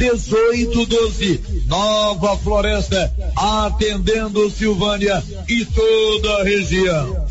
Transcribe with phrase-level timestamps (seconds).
[0.00, 1.64] 1812.
[1.66, 7.26] Nova Floresta, atendendo Silvânia e toda a região.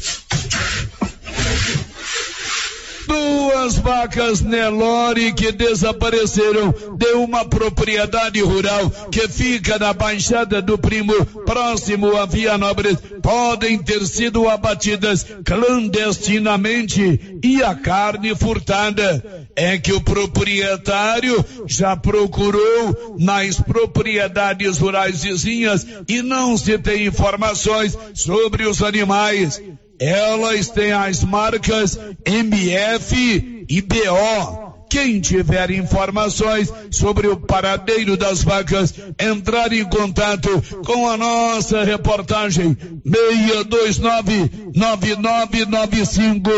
[3.10, 11.26] Duas vacas Nelore que desapareceram de uma propriedade rural que fica na Baixada do Primo,
[11.44, 19.48] próximo a Vianópolis, podem ter sido abatidas clandestinamente e a carne furtada.
[19.56, 27.98] É que o proprietário já procurou nas propriedades rurais vizinhas e não se tem informações
[28.14, 29.60] sobre os animais.
[30.00, 34.70] Elas têm as marcas MF e BO.
[34.90, 40.50] Quem tiver informações sobre o paradeiro das vacas, entrar em contato
[40.84, 46.50] com a nossa reportagem 629 9995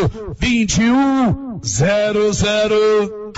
[1.62, 3.32] 2100.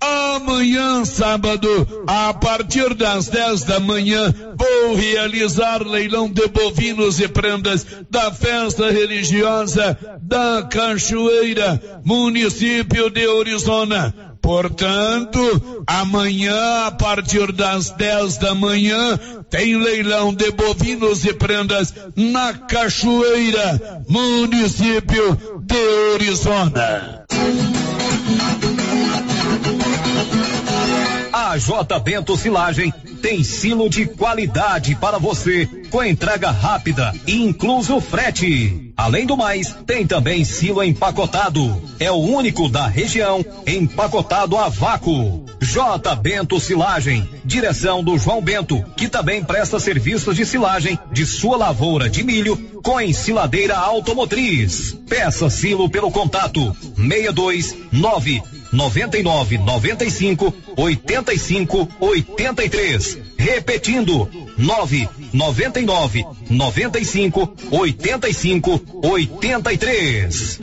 [0.00, 7.86] Amanhã, sábado, a partir das 10 da manhã, vou realizar leilão de bovinos e prendas
[8.10, 14.31] da festa religiosa da Cachoeira, município de Orizona.
[14.42, 22.52] Portanto, amanhã, a partir das 10 da manhã, tem leilão de bovinos e prendas na
[22.52, 27.24] Cachoeira, município de Orizona.
[31.52, 38.00] A J Bento Silagem tem silo de qualidade para você, com entrega rápida e incluso
[38.00, 38.90] frete.
[38.96, 41.82] Além do mais, tem também silo empacotado.
[42.00, 45.44] É o único da região empacotado a vácuo.
[45.60, 51.58] J Bento Silagem, direção do João Bento, que também presta serviços de silagem de sua
[51.58, 54.96] lavoura de milho com ensiladeira automotriz.
[55.06, 63.18] Peça silo pelo contato 629 99 95 85 83.
[63.38, 70.58] Repetindo 9 99 95 85 83.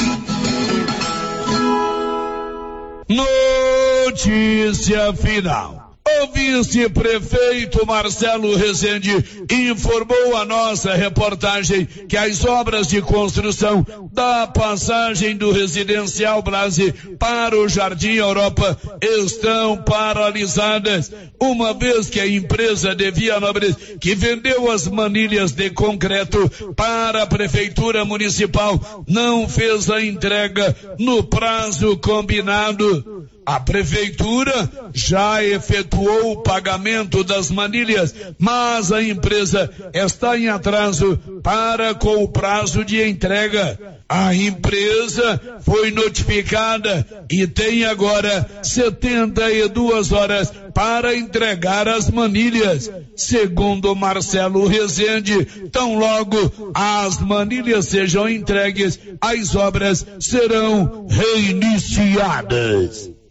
[4.08, 5.79] Notícia final.
[6.22, 9.12] O vice-prefeito Marcelo Rezende
[9.50, 17.58] informou a nossa reportagem que as obras de construção da passagem do residencial Brase para
[17.58, 24.88] o Jardim Europa estão paralisadas, uma vez que a empresa de Vianópolis, que vendeu as
[24.88, 33.30] manilhas de concreto para a prefeitura municipal, não fez a entrega no prazo combinado.
[33.50, 41.96] A prefeitura já efetuou o pagamento das manilhas, mas a empresa está em atraso para
[41.96, 43.98] com o prazo de entrega.
[44.08, 52.92] A empresa foi notificada e tem agora 72 horas para entregar as manilhas.
[53.16, 63.10] Segundo Marcelo Rezende, tão logo as manilhas sejam entregues, as obras serão reiniciadas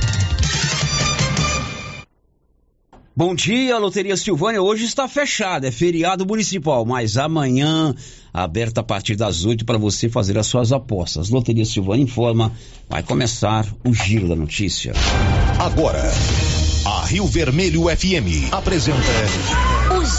[3.23, 4.63] Bom dia, Loteria Silvânia.
[4.63, 7.93] Hoje está fechada, é feriado municipal, mas amanhã
[8.33, 11.29] aberta a partir das 8 para você fazer as suas apostas.
[11.29, 12.51] Loteria Silvânia informa,
[12.89, 14.93] vai começar o Giro da Notícia.
[15.59, 16.01] Agora,
[16.83, 18.97] a Rio Vermelho FM apresenta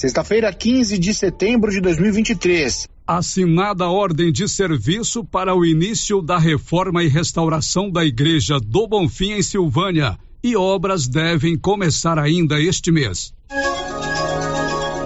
[0.00, 6.38] Sexta-feira, 15 de setembro de 2023 assinada a ordem de serviço para o início da
[6.38, 12.90] reforma e restauração da Igreja do Bonfim em Silvânia e obras devem começar ainda este
[12.90, 13.34] mês.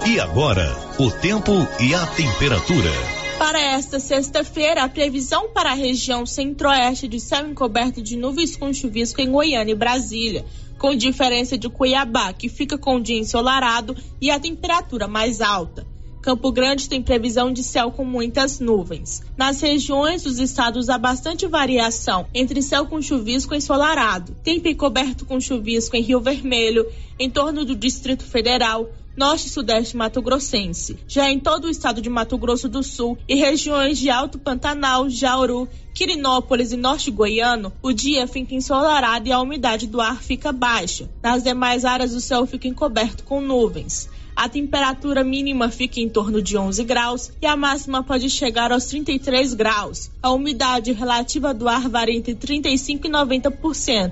[0.07, 2.91] E agora, o tempo e a temperatura.
[3.37, 8.71] Para esta sexta-feira, a previsão para a região centro-oeste de céu encoberto de nuvens com
[8.71, 10.45] chuvisco em Goiânia e Brasília,
[10.77, 15.85] com diferença de Cuiabá, que fica com o dia ensolarado e a temperatura mais alta.
[16.25, 19.21] Campo Grande tem previsão de céu com muitas nuvens.
[19.37, 24.35] Nas regiões dos estados há bastante variação entre céu com chuvisco ensolarado.
[24.43, 29.95] Tempo coberto com chuvisco em Rio Vermelho, em torno do Distrito Federal, norte e sudeste
[29.95, 30.97] Mato Grossense.
[31.07, 35.09] Já em todo o estado de Mato Grosso do Sul e regiões de Alto Pantanal,
[35.09, 40.51] Jauru, Quirinópolis e Norte Goiano, o dia fica ensolarado e a umidade do ar fica
[40.51, 41.09] baixa.
[41.23, 44.09] Nas demais áreas, o céu fica encoberto com nuvens.
[44.35, 48.85] A temperatura mínima fica em torno de 11 graus e a máxima pode chegar aos
[48.85, 50.11] 33 graus.
[50.21, 54.11] A umidade relativa do ar varia entre 35 e 90%.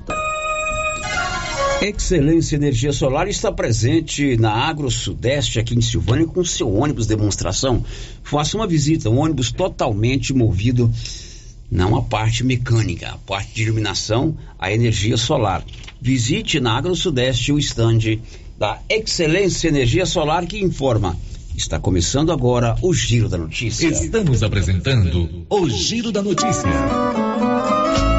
[1.86, 7.84] Excelência Energia Solar está presente na Agro Sudeste, aqui em Silvânia, com seu ônibus demonstração.
[8.24, 10.90] Faça uma visita, um ônibus totalmente movido,
[11.70, 15.62] não a parte mecânica, a parte de iluminação, a energia solar.
[16.02, 18.22] Visite na Agro Sudeste o estande
[18.58, 21.18] da Excelência Energia Solar que informa.
[21.54, 23.90] Está começando agora o Giro da Notícia.
[23.90, 26.72] Estamos apresentando o Giro da Notícia.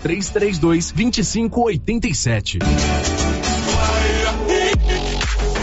[0.00, 3.23] 3332 2587.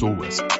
[0.00, 0.59] pessoas.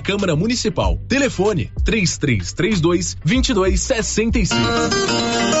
[0.01, 0.99] Câmara Municipal.
[1.07, 5.60] Telefone 3332 2265.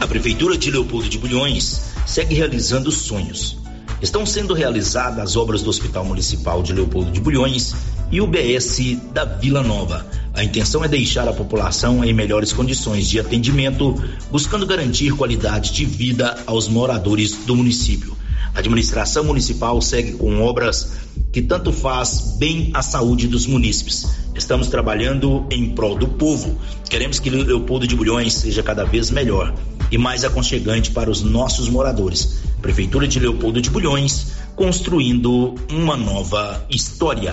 [0.00, 3.58] A Prefeitura de Leopoldo de Bulhões segue realizando sonhos.
[4.00, 7.74] Estão sendo realizadas as obras do Hospital Municipal de Leopoldo de Bulhões
[8.10, 10.06] e o BS da Vila Nova.
[10.32, 13.94] A intenção é deixar a população em melhores condições de atendimento,
[14.30, 18.16] buscando garantir qualidade de vida aos moradores do município.
[18.54, 20.92] A administração municipal segue com obras
[21.30, 24.06] que tanto faz bem à saúde dos munícipes.
[24.34, 26.58] Estamos trabalhando em prol do povo.
[26.88, 29.54] Queremos que Leopoldo de Bulhões seja cada vez melhor
[29.90, 32.40] e mais aconchegante para os nossos moradores.
[32.60, 37.32] Prefeitura de Leopoldo de Bulhões, construindo uma nova história.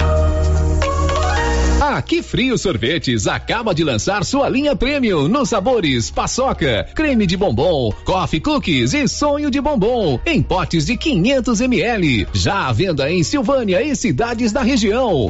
[1.80, 7.38] A Que Frio Sorvetes acaba de lançar sua linha premium nos sabores paçoca, creme de
[7.38, 12.28] bombom, coffee cookies e sonho de bombom em potes de 500 ml.
[12.34, 15.30] Já à venda em Silvânia e cidades da região.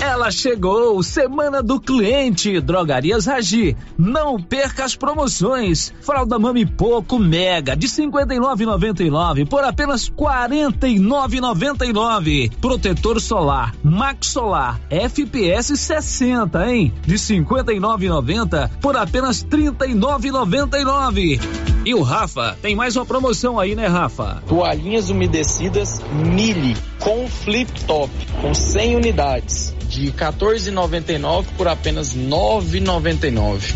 [0.00, 3.76] Ela chegou, Semana do Cliente, Drogarias Ragi.
[3.98, 5.92] Não perca as promoções.
[6.00, 12.52] Fralda Mami Poco Mega de 59,99 por apenas 49,99.
[12.60, 16.94] Protetor solar Max Solar FPS 60, hein?
[17.04, 21.40] De 59,90 por apenas 39,99.
[21.84, 24.44] E o Rafa tem mais uma promoção aí, né, Rafa?
[24.46, 33.74] Toalhinhas umedecidas Mili com flip top com 100 unidades de 14,99 por apenas 9,99.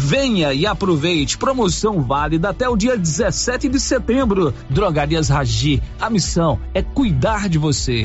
[0.00, 1.38] Venha e aproveite.
[1.38, 4.52] Promoção válida até o dia 17 de setembro.
[4.68, 5.82] Drogarias Ragi.
[5.98, 8.04] A missão é cuidar de você.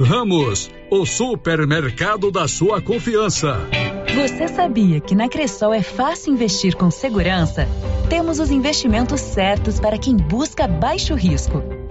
[0.00, 3.56] Ramos, o supermercado da sua confiança.
[4.14, 7.66] Você sabia que na Cressol é fácil investir com segurança?
[8.08, 11.75] Temos os investimentos certos para quem busca baixo risco.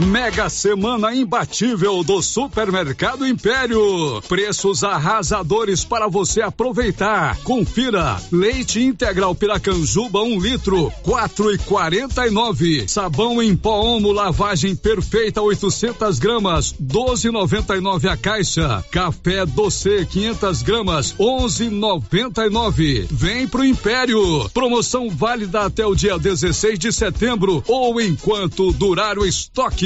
[0.00, 4.20] Mega Semana Imbatível do Supermercado Império.
[4.28, 7.38] Preços arrasadores para você aproveitar.
[7.38, 8.20] Confira.
[8.30, 12.86] Leite integral Piracanjuba 1 um litro, quatro e quarenta e nove.
[12.86, 18.84] Sabão em pó Omo lavagem perfeita 800 gramas, 12,99 a caixa.
[18.90, 23.06] Café doce 500 gramas, 11,99.
[23.10, 24.48] Vem pro Império.
[24.50, 29.85] Promoção válida até o dia 16 de setembro ou enquanto durar o estoque.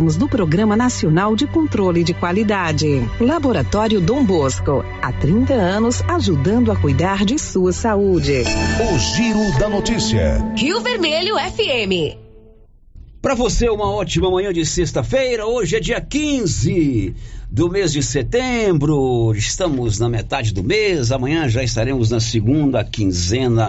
[0.00, 2.86] Participamos do Programa Nacional de Controle de Qualidade.
[3.20, 8.44] Laboratório Dom Bosco, há 30 anos ajudando a cuidar de sua saúde.
[8.80, 10.42] O Giro da Notícia.
[10.56, 12.16] Rio Vermelho FM.
[13.20, 15.46] Para você, uma ótima manhã de sexta-feira.
[15.46, 17.14] Hoje é dia 15
[17.50, 19.34] do mês de setembro.
[19.34, 21.12] Estamos na metade do mês.
[21.12, 23.68] Amanhã já estaremos na segunda quinzena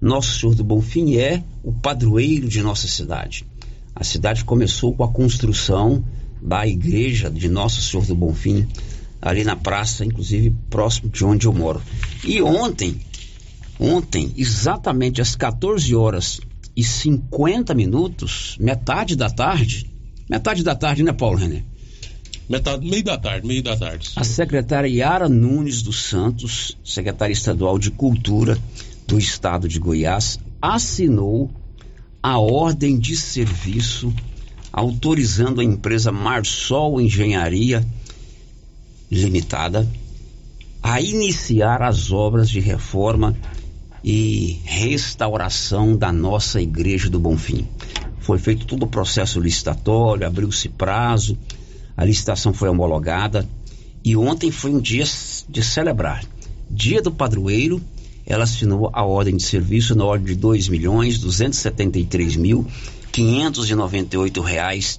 [0.00, 3.46] Nosso Senhor do Bonfim é o padroeiro de nossa cidade.
[3.94, 6.04] A cidade começou com a construção
[6.42, 8.66] da igreja de Nosso Senhor do Bonfim,
[9.22, 11.80] ali na praça, inclusive próximo de onde eu moro.
[12.24, 13.00] E ontem,
[13.78, 16.40] ontem, exatamente às 14 horas
[16.76, 19.88] e 50 minutos, metade da tarde,
[20.28, 21.69] metade da tarde, né, Paulo René?
[22.50, 24.10] Metade, meio da tarde, meio da tarde.
[24.16, 28.58] A secretária Yara Nunes dos Santos, secretária estadual de Cultura
[29.06, 31.48] do Estado de Goiás, assinou
[32.20, 34.12] a ordem de serviço
[34.72, 37.86] autorizando a empresa Marsol Engenharia
[39.08, 39.88] Limitada
[40.82, 43.36] a iniciar as obras de reforma
[44.02, 47.68] e restauração da nossa Igreja do Bonfim.
[48.18, 51.38] Foi feito todo o processo licitatório, abriu-se prazo
[52.00, 53.46] a licitação foi homologada
[54.02, 55.04] e ontem foi um dia
[55.46, 56.24] de celebrar.
[56.70, 57.78] Dia do padroeiro,
[58.24, 62.36] ela assinou a ordem de serviço na ordem de dois milhões duzentos setenta e três
[62.36, 62.66] mil
[63.12, 64.98] quinhentos e noventa e oito reais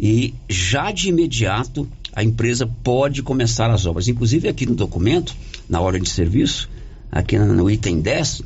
[0.00, 4.08] e já de imediato a empresa pode começar as obras.
[4.08, 5.36] Inclusive aqui no documento,
[5.68, 6.66] na ordem de serviço,
[7.12, 8.40] aqui no item 10,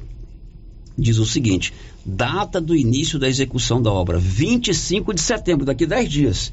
[0.98, 1.72] diz o seguinte:
[2.04, 6.52] data do início da execução da obra, 25 de setembro, daqui 10 dias.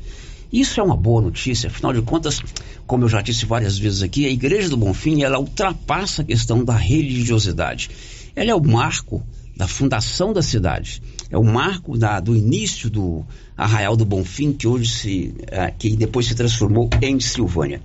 [0.51, 2.41] Isso é uma boa notícia, afinal de contas,
[2.85, 6.63] como eu já disse várias vezes aqui, a Igreja do Bonfim, ela ultrapassa a questão
[6.63, 7.89] da religiosidade.
[8.35, 9.21] Ela é o marco
[9.57, 11.01] da fundação da cidade.
[11.29, 13.25] É o marco da, do início do
[13.57, 17.81] Arraial do Bonfim, que hoje se, é, que depois se transformou em Silvânia.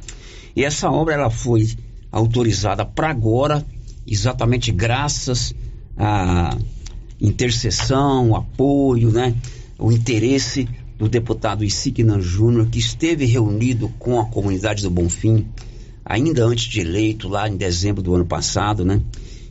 [0.55, 1.69] E essa obra ela foi
[2.13, 3.65] autorizada para agora,
[4.07, 5.55] exatamente graças
[5.97, 6.57] à
[7.21, 9.35] intercessão, apoio, né,
[9.79, 10.69] o interesse
[11.03, 15.49] do deputado Isignan Júnior, que esteve reunido com a comunidade do Bonfim,
[16.05, 19.03] ainda antes de eleito, lá em dezembro do ano passado, né?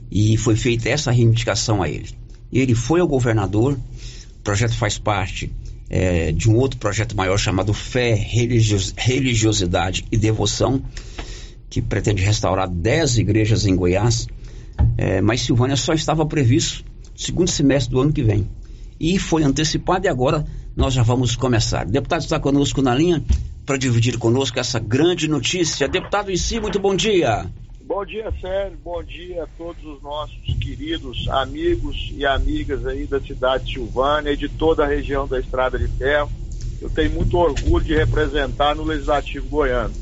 [0.09, 2.07] E foi feita essa reivindicação a ele.
[2.53, 5.51] Ele foi ao governador, o projeto faz parte
[5.89, 10.81] é, de um outro projeto maior chamado Fé, Religios- Religiosidade e Devoção,
[11.69, 14.25] que pretende restaurar 10 igrejas em Goiás.
[14.97, 18.47] É, mas Silvânia só estava previsto segundo semestre do ano que vem.
[18.97, 21.85] E foi antecipado e agora nós já vamos começar.
[21.85, 23.23] O deputado está conosco na linha
[23.65, 25.87] para dividir conosco essa grande notícia.
[25.87, 27.45] Deputado em si, muito bom dia.
[27.83, 28.77] Bom dia, Sérgio.
[28.83, 34.31] Bom dia a todos os nossos queridos amigos e amigas aí da cidade de Silvânia
[34.31, 36.31] e de toda a região da Estrada de Ferro.
[36.81, 39.93] Eu tenho muito orgulho de representar no Legislativo Goiano.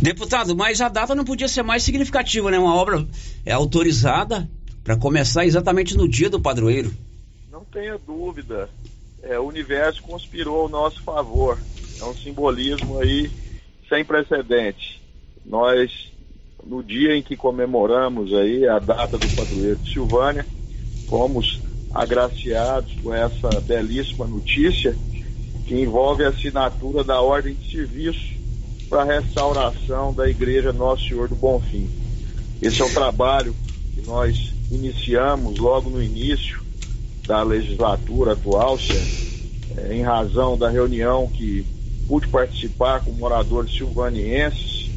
[0.00, 2.58] Deputado, mas a data não podia ser mais significativa, né?
[2.58, 3.06] Uma obra
[3.44, 4.48] é autorizada
[4.84, 6.92] para começar exatamente no dia do padroeiro.
[7.76, 8.70] Tenha dúvida,
[9.22, 11.58] é, o universo conspirou ao nosso favor.
[12.00, 13.30] É um simbolismo aí
[13.86, 15.02] sem precedente.
[15.44, 16.10] Nós,
[16.64, 20.46] no dia em que comemoramos aí a data do padroeiro de Silvânia,
[21.06, 21.60] fomos
[21.92, 24.96] agraciados com essa belíssima notícia
[25.66, 28.36] que envolve a assinatura da ordem de serviço
[28.88, 31.90] para a restauração da Igreja Nosso Senhor do Bonfim.
[32.62, 33.54] Esse é um trabalho
[33.94, 36.64] que nós iniciamos logo no início
[37.26, 38.78] da legislatura atual,
[39.76, 41.66] eh, em razão da reunião que
[42.06, 44.90] pude participar com moradores silvanienses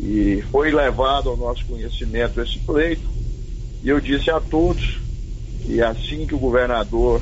[0.00, 3.08] e foi levado ao nosso conhecimento esse pleito
[3.82, 4.98] e eu disse a todos
[5.64, 7.20] que assim que o governador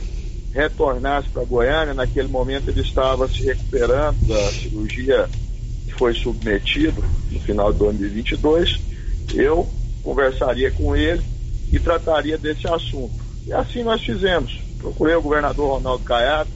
[0.53, 5.29] retornasse para Goiânia, naquele momento ele estava se recuperando da cirurgia
[5.87, 8.81] que foi submetido no final de 2022,
[9.35, 9.69] eu
[10.03, 11.23] conversaria com ele
[11.73, 13.30] e trataria desse assunto.
[13.51, 14.57] E assim nós fizemos.
[14.79, 16.49] Procurei o governador Ronaldo Caiado,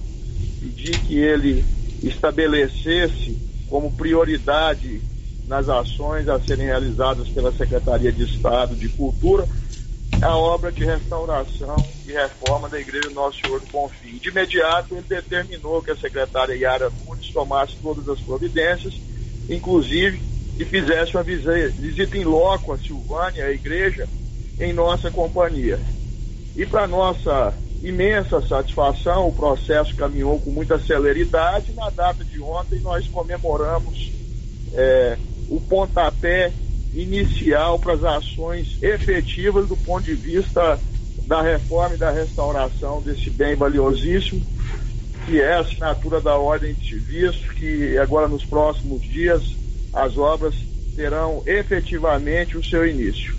[0.60, 1.64] pedi que ele
[2.00, 3.36] estabelecesse
[3.68, 5.02] como prioridade
[5.48, 9.46] nas ações a serem realizadas pela Secretaria de Estado de Cultura
[10.22, 14.16] a obra de restauração e reforma da Igreja Nosso Senhor do Bonfim.
[14.18, 18.94] De imediato, ele determinou que a secretária Yara Nunes tomasse todas as providências,
[19.48, 20.22] inclusive
[20.56, 24.08] que fizesse uma visi- visita em loco a Silvânia, a igreja,
[24.58, 25.78] em nossa companhia.
[26.56, 31.72] E para nossa imensa satisfação, o processo caminhou com muita celeridade.
[31.72, 34.12] Na data de ontem, nós comemoramos
[34.72, 36.52] eh, o pontapé
[36.94, 40.78] inicial para as ações efetivas do ponto de vista
[41.26, 44.44] da reforma e da restauração desse bem valiosíssimo,
[45.26, 49.42] que é a assinatura da ordem de serviço, que agora nos próximos dias
[49.92, 50.54] as obras
[50.94, 53.34] terão efetivamente o seu início.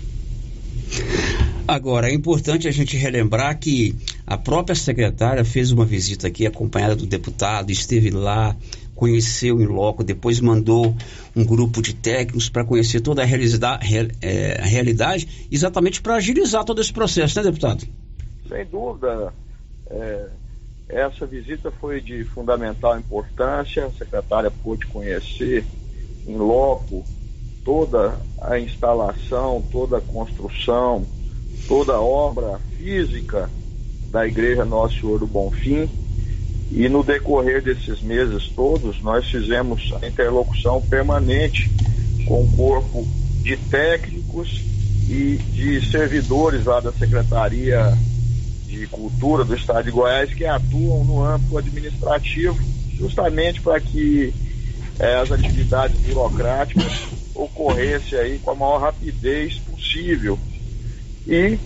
[1.68, 6.94] Agora, é importante a gente relembrar que a própria secretária fez uma visita aqui acompanhada
[6.94, 8.54] do deputado, esteve lá,
[8.94, 10.94] conheceu em loco, depois mandou
[11.34, 16.92] um grupo de técnicos para conhecer toda a, é, realidade, exatamente para agilizar todo esse
[16.92, 17.84] processo, né, deputado?
[18.48, 19.34] Sem dúvida,
[19.90, 20.28] é,
[20.88, 23.86] essa visita foi de fundamental importância.
[23.86, 25.64] A secretária pôde conhecer
[26.26, 27.04] em loco
[27.64, 31.04] toda a instalação, toda a construção,
[31.66, 33.50] toda a obra física
[34.10, 35.88] da Igreja Nosso Senhor do Bonfim.
[36.70, 41.70] E no decorrer desses meses todos, nós fizemos a interlocução permanente
[42.26, 43.06] com o corpo
[43.42, 44.62] de técnicos
[45.08, 47.96] e de servidores lá da Secretaria
[48.66, 52.58] de Cultura do Estado de Goiás que atuam no âmbito administrativo,
[52.98, 54.34] justamente para que
[54.98, 56.92] eh, as atividades burocráticas
[57.34, 60.36] ocorressem aí com a maior rapidez possível.
[61.26, 61.58] E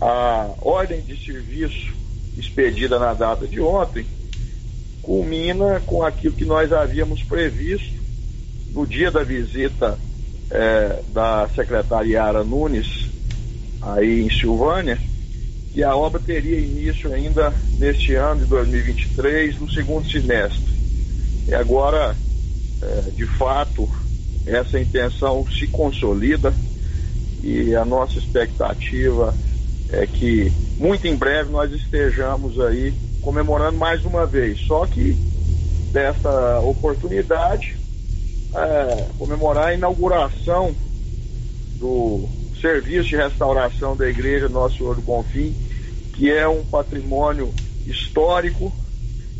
[0.00, 1.92] a ordem de serviço
[2.36, 4.04] expedida na data de ontem
[5.02, 8.00] culmina com aquilo que nós havíamos previsto
[8.72, 9.98] no dia da visita
[10.50, 13.08] eh, da secretária Yara Nunes
[13.80, 14.98] aí em Silvânia,
[15.72, 20.70] que a obra teria início ainda neste ano de 2023, no segundo semestre.
[21.48, 22.14] E agora,
[22.82, 23.88] eh, de fato,
[24.46, 26.52] essa intenção se consolida
[27.42, 29.34] e a nossa expectativa
[29.90, 34.60] é que muito em breve nós estejamos aí comemorando mais uma vez.
[34.60, 35.16] Só que
[35.92, 37.76] dessa oportunidade,
[38.54, 40.74] é, comemorar a inauguração
[41.78, 42.28] do
[42.60, 45.54] serviço de restauração da Igreja Nosso Senhor do Bonfim,
[46.14, 47.52] que é um patrimônio
[47.86, 48.72] histórico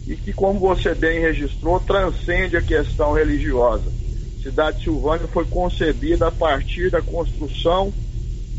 [0.07, 4.00] e que, como você bem registrou, transcende a questão religiosa.
[4.43, 7.93] Cidade de Silvânia foi concebida a partir da construção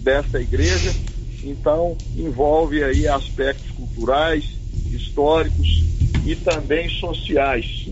[0.04, 0.94] desta igreja,
[1.44, 4.46] então envolve aí aspectos culturais,
[4.92, 5.84] históricos
[6.26, 7.90] e também sociais.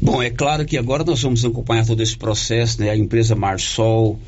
[0.00, 2.90] Bom, é claro que agora nós vamos acompanhar todo esse processo, né?
[2.90, 4.18] A empresa Marsol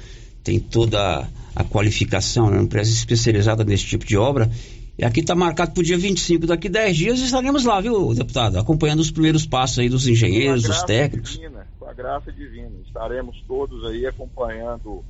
[0.45, 4.49] tem toda a qualificação, é uma empresa especializada nesse tipo de obra
[4.97, 8.59] E aqui está marcado para o dia 25, daqui 10 dias, estaremos lá, viu, deputado?
[8.59, 11.33] Acompanhando os primeiros passos aí dos engenheiros, dos técnicos.
[11.33, 12.71] Divina, com a graça divina.
[12.87, 15.05] Estaremos todos aí acompanhando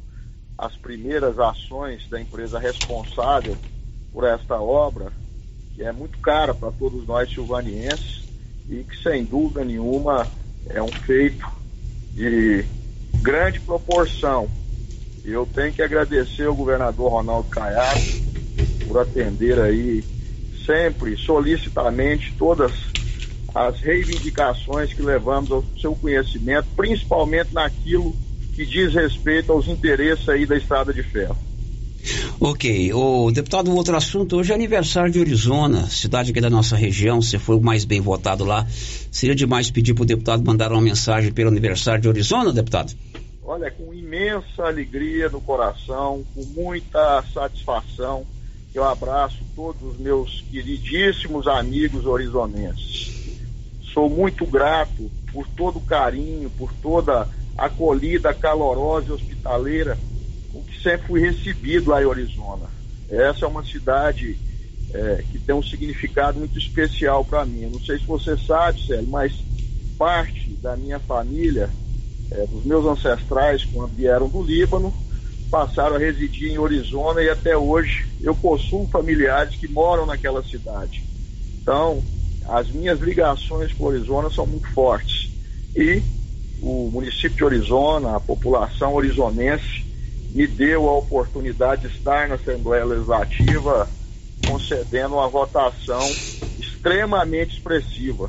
[0.57, 3.57] as primeiras ações da empresa responsável
[4.11, 5.13] por esta obra,
[5.75, 8.25] que é muito cara para todos nós silvanienses
[8.71, 10.27] e que, sem dúvida nenhuma,
[10.71, 11.47] é um feito
[12.15, 12.65] de
[13.21, 14.49] grande proporção.
[15.27, 18.24] E eu tenho que agradecer ao governador Ronaldo Caiado
[18.87, 20.05] por atender aí
[20.65, 22.73] sempre, solicitamente, todas
[23.55, 28.15] as reivindicações que levamos ao seu conhecimento, principalmente naquilo
[28.55, 31.37] que diz respeito aos interesses aí da Estrada de Ferro.
[32.41, 36.77] Ok, o deputado, um outro assunto, hoje é aniversário de Arizona, cidade aqui da nossa
[36.77, 38.67] região, você foi o mais bem votado lá.
[39.11, 42.93] Seria demais pedir para o deputado mandar uma mensagem pelo aniversário de Arizona, deputado?
[43.43, 48.27] Olha, com imensa alegria no coração, com muita satisfação,
[48.75, 53.39] eu abraço todos os meus queridíssimos amigos horizonenses.
[53.81, 59.97] Sou muito grato por todo o carinho, por toda a acolhida calorosa e hospitaleira
[60.53, 62.67] com que sempre fui recebido lá em Arizona.
[63.09, 64.37] Essa é uma cidade
[64.93, 67.67] é, que tem um significado muito especial para mim.
[67.67, 69.33] Não sei se você sabe, Célio, mas
[69.97, 71.71] parte da minha família,
[72.31, 74.93] é, dos meus ancestrais, quando vieram do Líbano,
[75.55, 81.05] passaram a residir em Arizona e até hoje eu possuo familiares que moram naquela cidade.
[81.63, 82.03] Então,
[82.49, 85.31] as minhas ligações com Arizona são muito fortes.
[85.77, 86.03] E
[86.61, 89.85] o município de Arizona, a população orizonense,
[90.33, 93.89] me deu a oportunidade de estar na Assembleia Legislativa
[94.45, 96.05] concedendo uma votação
[96.59, 98.29] extremamente expressiva.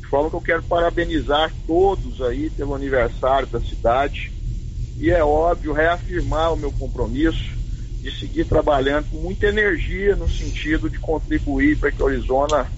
[0.00, 4.30] De forma que eu quero parabenizar todos aí pelo aniversário da cidade
[5.00, 7.58] e é óbvio reafirmar o meu compromisso
[8.02, 12.70] de seguir trabalhando com muita energia no sentido de contribuir para que a Arizona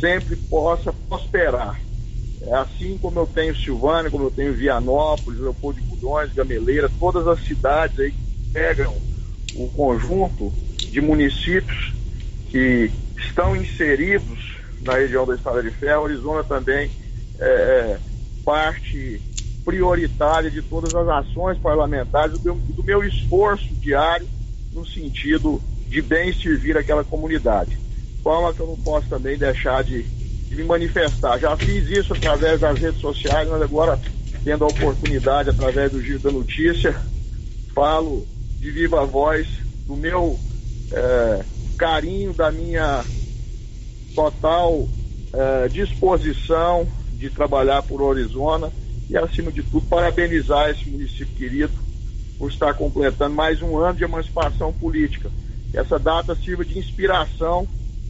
[0.00, 1.78] sempre possa prosperar.
[2.40, 7.26] É assim como eu tenho Silvânia, como eu tenho Vianópolis, Leopoldo de Budões, Gameleira, todas
[7.26, 8.94] as cidades aí que pegam
[9.54, 11.92] o conjunto de municípios
[12.50, 16.90] que estão inseridos na região da Estrada de Ferro, Arizona também
[17.38, 17.98] é, é
[18.44, 19.20] parte
[19.66, 24.28] prioritária de todas as ações parlamentares, do meu, do meu esforço diário
[24.72, 27.76] no sentido de bem servir aquela comunidade.
[28.22, 31.38] Forma que eu não posso também deixar de, de me manifestar.
[31.38, 34.00] Já fiz isso através das redes sociais, mas agora,
[34.44, 36.94] tendo a oportunidade, através do Giro da Notícia,
[37.74, 38.24] falo
[38.60, 39.48] de viva voz
[39.84, 40.38] do meu
[40.92, 41.44] é,
[41.76, 43.04] carinho, da minha
[44.14, 44.88] total
[45.32, 48.70] é, disposição de trabalhar por Arizona
[49.08, 51.72] e, acima de tudo, parabenizar esse município querido
[52.38, 55.30] por estar completando mais um ano de emancipação política.
[55.70, 57.66] Que essa data sirva de inspiração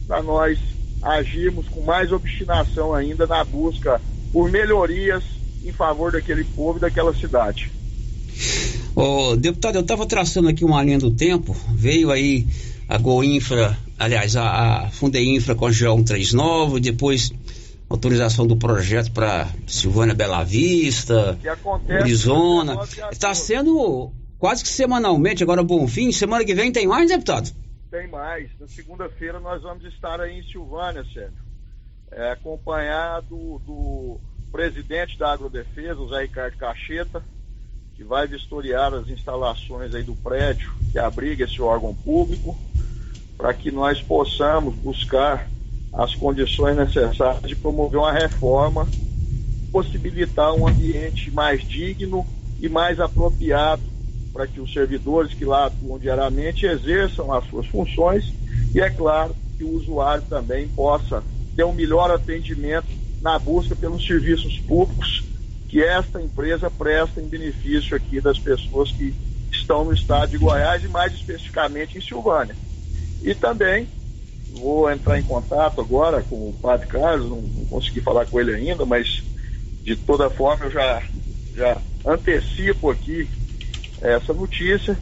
[0.07, 0.59] para nós
[1.01, 5.23] agirmos com mais obstinação ainda na busca por melhorias
[5.63, 7.71] em favor daquele povo e daquela cidade.
[8.95, 12.47] Ô, deputado, eu estava traçando aqui uma linha do tempo, veio aí
[12.89, 17.31] a Goinfra, aliás, a, a Fundeinfra com a G139, depois
[17.89, 21.37] autorização do projeto para Silvânia Bela Vista,
[21.89, 22.79] Arizona.
[23.11, 26.11] Está sendo quase que semanalmente, agora bom fim.
[26.11, 27.51] Semana que vem tem mais, deputado?
[27.89, 28.49] Tem mais.
[28.59, 31.47] Na segunda-feira nós vamos estar aí em Silvânia, Sérgio.
[32.11, 34.19] É, acompanhado do
[34.51, 37.23] presidente da Agrodefesa, o Zé Ricardo Cacheta,
[37.95, 42.57] que vai vistoriar as instalações aí do prédio que abriga esse órgão público,
[43.37, 45.49] para que nós possamos buscar
[45.93, 48.87] as condições necessárias de promover uma reforma,
[49.71, 52.25] possibilitar um ambiente mais digno
[52.59, 53.81] e mais apropriado
[54.33, 58.31] para que os servidores que lá atuam diariamente exerçam as suas funções
[58.73, 61.23] e, é claro, que o usuário também possa
[61.55, 62.87] ter um melhor atendimento
[63.21, 65.23] na busca pelos serviços públicos
[65.67, 69.13] que esta empresa presta em benefício aqui das pessoas que
[69.51, 72.55] estão no estado de Goiás e mais especificamente em Silvânia.
[73.21, 73.87] E também
[74.59, 78.55] Vou entrar em contato agora com o Padre Carlos, não, não consegui falar com ele
[78.55, 79.23] ainda, mas
[79.83, 81.03] de toda forma eu já,
[81.55, 83.29] já antecipo aqui
[84.01, 84.97] essa notícia.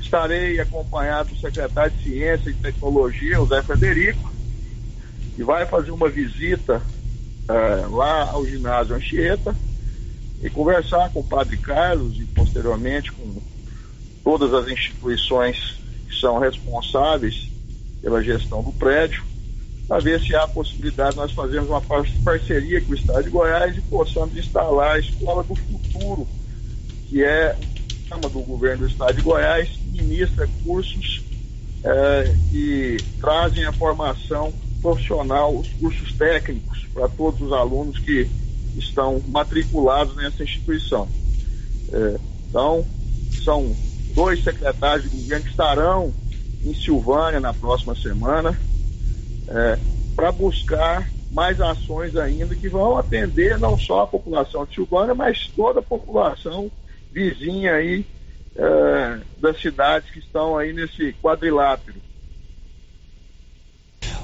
[0.00, 4.32] Estarei acompanhado do secretário de Ciência e Tecnologia, o Zé Frederico,
[5.34, 6.82] que vai fazer uma visita
[7.48, 9.54] uh, lá ao ginásio Anchieta
[10.42, 13.40] e conversar com o Padre Carlos e posteriormente com
[14.24, 17.51] todas as instituições que são responsáveis
[18.02, 19.22] pela gestão do prédio,
[19.88, 21.80] para ver se há a possibilidade de nós fazermos uma
[22.24, 26.26] parceria com o Estado de Goiás e possamos instalar a Escola do Futuro,
[27.08, 27.56] que é
[28.10, 31.22] uma do governo do Estado de Goiás, que ministra cursos
[32.50, 38.28] que trazem a formação profissional, os cursos técnicos para todos os alunos que
[38.76, 41.08] estão matriculados nessa instituição.
[41.92, 42.84] É, então,
[43.44, 43.74] são
[44.14, 46.12] dois secretários de governo que estarão
[46.64, 48.58] em Silvânia na próxima semana
[49.48, 49.78] é,
[50.14, 55.48] para buscar mais ações ainda que vão atender não só a população de Silvânia, mas
[55.56, 56.70] toda a população
[57.10, 58.04] vizinha aí
[58.54, 62.00] é, das cidades que estão aí nesse quadrilátero.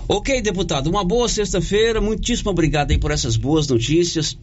[0.06, 2.00] Ok, deputado, uma boa sexta-feira.
[2.00, 4.38] Muitíssimo obrigado aí por essas boas notícias,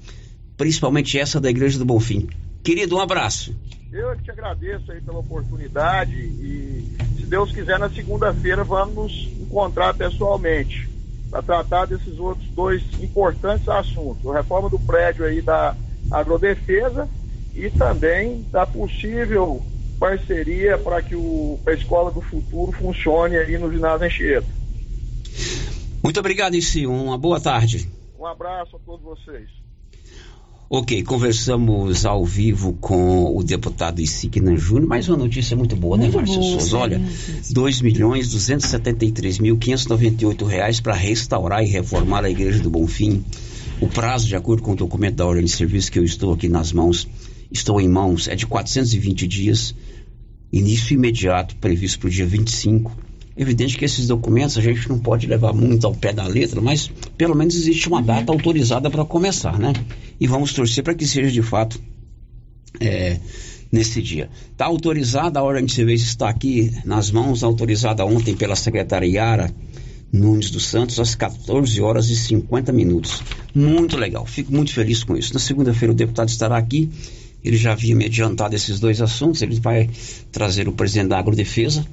[0.58, 2.28] principalmente essa da Igreja do Bonfim.
[2.64, 3.56] Querido, um abraço.
[3.96, 8.94] Eu é que te agradeço aí pela oportunidade e, se Deus quiser, na segunda-feira vamos
[8.94, 10.90] nos encontrar pessoalmente
[11.32, 15.78] para tratar desses outros dois importantes assuntos: a reforma do prédio aí da
[16.12, 17.08] agrodefesa
[17.56, 19.64] e também da possível
[19.98, 24.48] parceria para que o, a Escola do Futuro funcione aí no ginásio Anchieta.
[26.04, 26.86] Muito obrigado, Isi.
[26.86, 27.90] Uma boa tarde.
[28.20, 29.65] Um abraço a todos vocês.
[30.68, 34.88] Ok, conversamos ao vivo com o deputado Isignan Júnior.
[34.88, 36.78] Mais uma notícia muito boa, né, muito né, Márcio Souza?
[36.78, 39.60] Olha, R$ milhões e mil
[40.48, 43.24] reais para restaurar e reformar a Igreja do Bonfim.
[43.80, 46.50] O prazo, de acordo com o documento da ordem de serviço que eu estou aqui
[46.50, 47.08] nas mãos,
[47.52, 49.76] estou em mãos, é de 420 dias.
[50.52, 53.06] Início imediato, previsto para o dia 25
[53.38, 56.90] Evidente que esses documentos a gente não pode levar muito ao pé da letra, mas
[57.18, 59.74] pelo menos existe uma data autorizada para começar, né?
[60.20, 61.80] E vamos torcer para que seja de fato
[62.80, 63.20] é,
[63.72, 64.30] nesse dia.
[64.52, 69.54] Está autorizada, a ordem de serviço está aqui nas mãos, autorizada ontem pela secretária Yara
[70.12, 73.22] Nunes dos Santos, às 14 horas e 50 minutos.
[73.54, 75.34] Muito legal, fico muito feliz com isso.
[75.34, 76.90] Na segunda-feira o deputado estará aqui,
[77.44, 79.90] ele já havia me adiantado esses dois assuntos, ele vai
[80.32, 81.86] trazer o presidente da Agrodefesa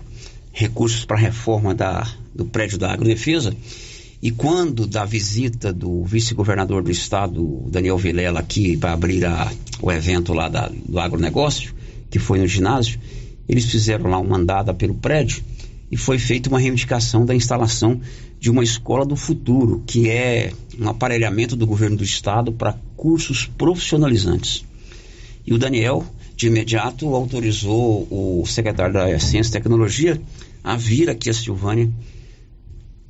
[0.52, 3.56] recursos para a reforma da, do prédio da Agrodefesa.
[4.22, 9.90] E quando da visita do vice-governador do estado, Daniel Vilela, aqui para abrir a, o
[9.90, 11.74] evento lá da, do agronegócio,
[12.08, 13.00] que foi no ginásio,
[13.48, 15.42] eles fizeram lá uma andada pelo prédio
[15.90, 18.00] e foi feita uma reivindicação da instalação
[18.38, 23.46] de uma escola do futuro, que é um aparelhamento do governo do estado para cursos
[23.58, 24.64] profissionalizantes.
[25.44, 26.06] E o Daniel,
[26.36, 30.22] de imediato, autorizou o secretário da Ciência e Tecnologia
[30.62, 31.90] a vir aqui a Silvânia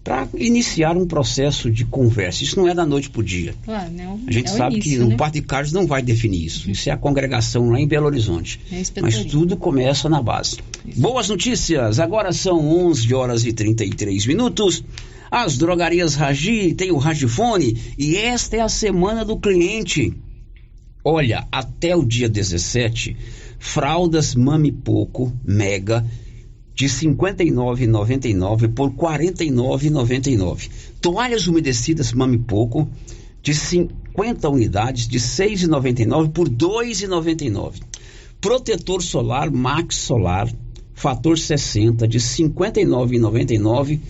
[0.05, 2.43] para iniciar um processo de conversa.
[2.43, 3.55] Isso não é da noite para o dia.
[3.65, 5.15] Claro, não, a gente é sabe início, que né?
[5.15, 6.71] o Parque de Carlos não vai definir isso.
[6.71, 8.61] Isso é a congregação lá em Belo Horizonte.
[8.73, 10.59] É Mas tudo começa na base.
[10.85, 11.01] Isso.
[11.01, 12.01] Boas notícias.
[12.01, 14.83] Agora são 11 horas e 33 minutos.
[15.31, 20.13] As drogarias Ragi tem o Ragifone e esta é a semana do cliente.
[21.05, 23.17] Olha, até o dia 17,
[23.59, 26.05] fraldas Mami Poco Mega
[26.83, 30.69] de R$ 59,99 por R$ 49,99.
[31.01, 32.89] Toalhas umedecidas Mami Pouco
[33.41, 37.75] de 50 unidades de R$ 6,99 por R$ 2,99.
[38.41, 40.53] Protetor solar Max Solar
[40.93, 44.01] fator 60 de R$ 59,99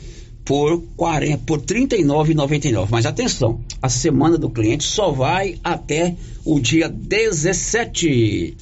[0.43, 2.87] por 40 por R$ 39,99.
[2.91, 8.57] Mas atenção, a semana do cliente só vai até o dia 17.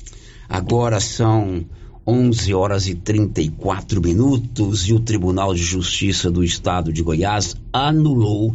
[0.49, 1.65] Agora são
[2.11, 8.53] 11 horas e 34 minutos e o Tribunal de Justiça do Estado de Goiás anulou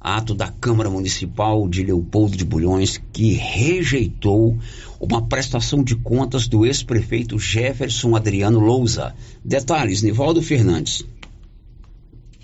[0.00, 4.56] ato da Câmara Municipal de Leopoldo de Bulhões que rejeitou
[5.00, 9.16] uma prestação de contas do ex-prefeito Jefferson Adriano Louza.
[9.44, 11.04] Detalhes, Nivaldo Fernandes.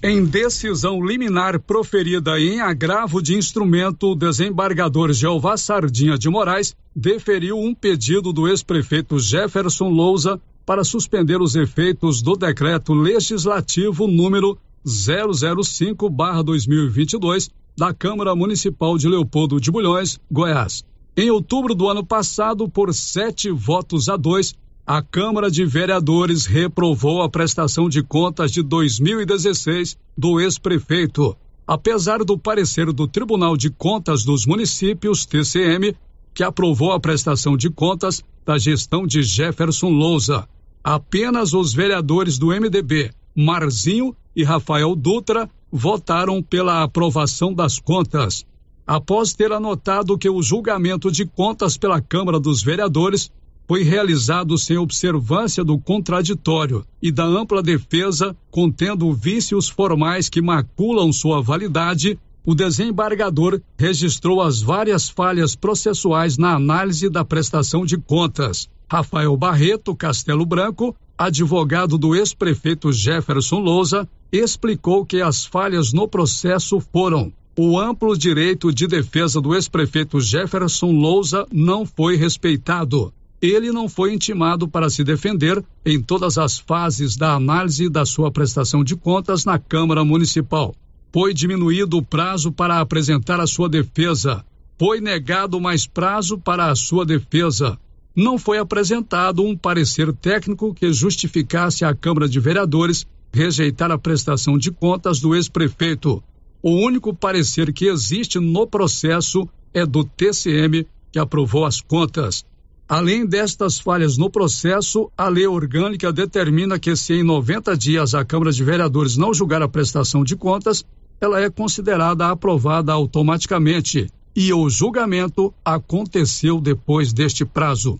[0.05, 7.57] Em decisão liminar proferida em agravo de instrumento, o desembargador Jeová Sardinha de Moraes deferiu
[7.57, 17.49] um pedido do ex-prefeito Jefferson Louza para suspender os efeitos do decreto legislativo número 005/2022
[17.79, 20.85] da Câmara Municipal de Leopoldo de Bulhões, Goiás.
[21.17, 24.53] Em outubro do ano passado, por sete votos a dois,
[24.87, 32.37] a Câmara de Vereadores reprovou a prestação de contas de 2016 do ex-prefeito, apesar do
[32.37, 35.95] parecer do Tribunal de Contas dos Municípios, TCM,
[36.35, 40.49] que aprovou a prestação de contas da gestão de Jefferson Louza.
[40.83, 48.45] Apenas os vereadores do MDB, Marzinho e Rafael Dutra, votaram pela aprovação das contas.
[48.85, 53.31] Após ter anotado que o julgamento de contas pela Câmara dos Vereadores
[53.67, 61.13] foi realizado sem observância do contraditório e da ampla defesa, contendo vícios formais que maculam
[61.13, 68.69] sua validade, o desembargador registrou as várias falhas processuais na análise da prestação de contas.
[68.91, 76.81] Rafael Barreto Castelo Branco, advogado do ex-prefeito Jefferson Lousa, explicou que as falhas no processo
[76.81, 83.13] foram o amplo direito de defesa do ex-prefeito Jefferson Lousa não foi respeitado.
[83.43, 88.31] Ele não foi intimado para se defender em todas as fases da análise da sua
[88.31, 90.73] prestação de contas na Câmara Municipal.
[91.13, 94.45] Foi diminuído o prazo para apresentar a sua defesa.
[94.79, 97.77] Foi negado mais prazo para a sua defesa.
[98.15, 104.57] Não foi apresentado um parecer técnico que justificasse à Câmara de Vereadores rejeitar a prestação
[104.57, 106.23] de contas do ex-prefeito.
[106.63, 112.45] O único parecer que existe no processo é do TCM, que aprovou as contas.
[112.93, 118.23] Além destas falhas no processo, a lei orgânica determina que, se em 90 dias a
[118.23, 120.85] Câmara de Vereadores não julgar a prestação de contas,
[121.19, 127.99] ela é considerada aprovada automaticamente e o julgamento aconteceu depois deste prazo.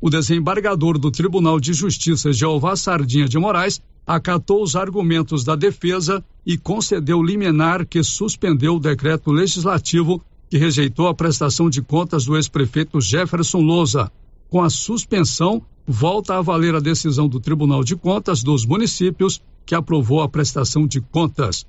[0.00, 6.20] O desembargador do Tribunal de Justiça, Jeová Sardinha de Moraes, acatou os argumentos da defesa
[6.44, 10.20] e concedeu liminar que suspendeu o decreto legislativo
[10.50, 14.10] que rejeitou a prestação de contas do ex-prefeito Jefferson Lousa.
[14.52, 19.74] Com a suspensão, volta a valer a decisão do Tribunal de Contas dos municípios que
[19.74, 21.64] aprovou a prestação de contas.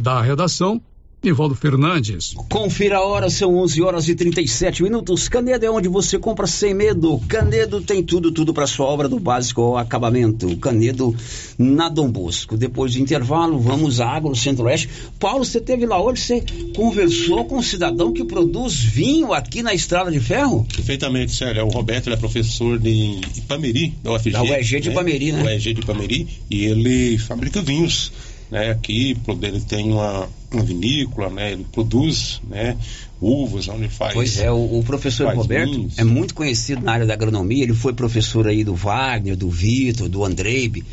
[0.00, 0.80] Da redação,
[1.20, 2.32] Nivaldo Fernandes.
[2.48, 5.28] Confira a hora, são 11 horas e 37 minutos.
[5.28, 7.18] Canedo é onde você compra sem medo.
[7.26, 10.56] Canedo tem tudo, tudo para sua obra do básico ao acabamento.
[10.58, 11.14] Canedo
[11.58, 12.56] na Dom Bosco.
[12.56, 14.88] Depois do intervalo, vamos à Agro Centro-Oeste.
[15.18, 16.44] Paulo, você teve lá hoje, você
[16.76, 20.64] conversou com um cidadão que produz vinho aqui na Estrada de Ferro?
[20.72, 21.66] Perfeitamente, Sérgio.
[21.66, 24.30] O Roberto ele é professor de Ipameri, da UFG.
[24.30, 24.94] Da UEG de né?
[24.94, 25.42] Ipameri, né?
[25.42, 26.28] UEG de Ipameri.
[26.48, 28.12] E ele fabrica vinhos.
[28.50, 32.76] Né, aqui ele tem uma, uma vinícola, né, ele produz né,
[33.20, 34.14] uvas, onde faz.
[34.14, 35.98] Pois é, o, o professor Roberto vinhos.
[35.98, 37.62] é muito conhecido na área da agronomia.
[37.62, 40.84] Ele foi professor aí do Wagner, do Vitor, do Andreibe,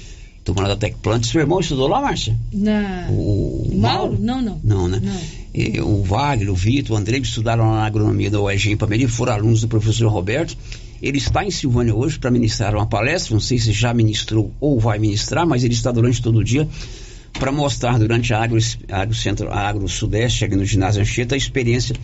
[0.44, 1.24] do da Tec Plant.
[1.26, 2.38] Seu irmão estudou lá, Márcia?
[2.52, 3.08] Na...
[3.10, 4.18] O Mauro?
[4.20, 4.60] Não, não.
[4.64, 5.02] Não, né?
[5.02, 5.46] Não.
[5.54, 9.08] E o Wagner, o Vitor, o Andreibe estudaram lá na agronomia da UEG em Pameri,
[9.08, 10.58] foram alunos do professor Roberto.
[11.02, 13.34] Ele está em Silvânia hoje para ministrar uma palestra.
[13.34, 16.68] Não sei se já ministrou ou vai ministrar, mas ele está durante todo o dia
[17.40, 18.58] para mostrar durante a Agro,
[18.90, 21.96] Agro Centro, Agro Sudeste, aqui no ginásio Anchieta, a experiência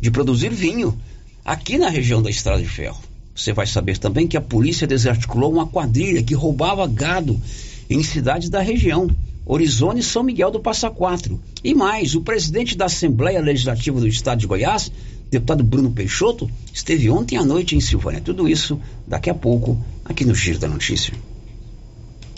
[0.00, 0.98] de produzir vinho
[1.44, 3.00] aqui na região da Estrada de Ferro.
[3.34, 7.40] Você vai saber também que a polícia desarticulou uma quadrilha que roubava gado
[7.88, 9.08] em cidades da região,
[9.46, 11.40] Orizona e São Miguel do Passa Quatro.
[11.64, 14.92] E mais, o presidente da Assembleia Legislativa do Estado de Goiás,
[15.30, 18.20] deputado Bruno Peixoto, esteve ontem à noite em Silvânia.
[18.20, 21.14] Tudo isso daqui a pouco aqui no Giro da Notícia.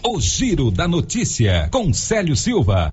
[0.07, 2.93] O Giro da Notícia, com Célio Silva.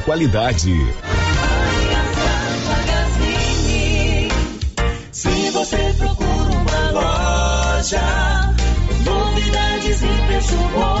[0.01, 0.73] qualidade.
[5.11, 8.01] Se você procura uma loja,
[9.05, 11.00] novidades e preço bom,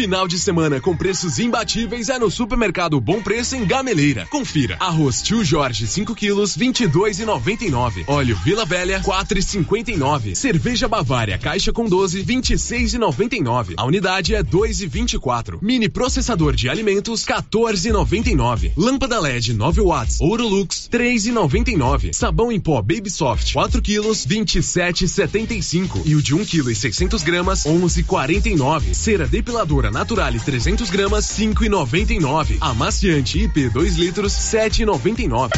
[0.00, 4.26] Final de semana com preços imbatíveis é no Supermercado Bom Preço em Gameleira.
[4.30, 4.78] Confira.
[4.80, 8.04] Arroz Tio Jorge 5 quilos 22,99.
[8.06, 10.34] Óleo Vila Velha 4,59.
[10.34, 13.74] Cerveja Bavária caixa com 12 26,99.
[13.76, 15.58] A unidade é 2,24.
[15.60, 18.72] Mini processador de alimentos 14,99.
[18.78, 22.14] Lâmpada LED 9 watts Ouro Lux 3,99.
[22.14, 27.22] Sabão em pó Baby Soft 4 quilos 27,75 e o de 1 kg e 600
[27.22, 28.94] gramas 11,49.
[28.94, 32.56] Cera depiladora Naturale 300 gramas 5,99.
[32.60, 35.50] Amaciante IP 2 litros 7,99.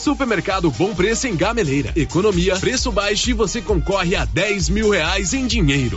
[0.00, 1.92] Supermercado Bom Preço em Gameleira.
[1.94, 5.96] Economia, preço baixo e você concorre a 10 mil reais em dinheiro.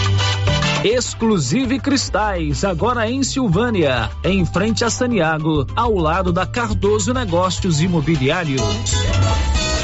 [0.83, 8.61] Exclusive Cristais, agora em Silvânia, em frente a Saniago, ao lado da Cardoso Negócios Imobiliários.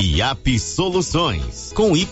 [0.00, 2.08] IAP Soluções com Y.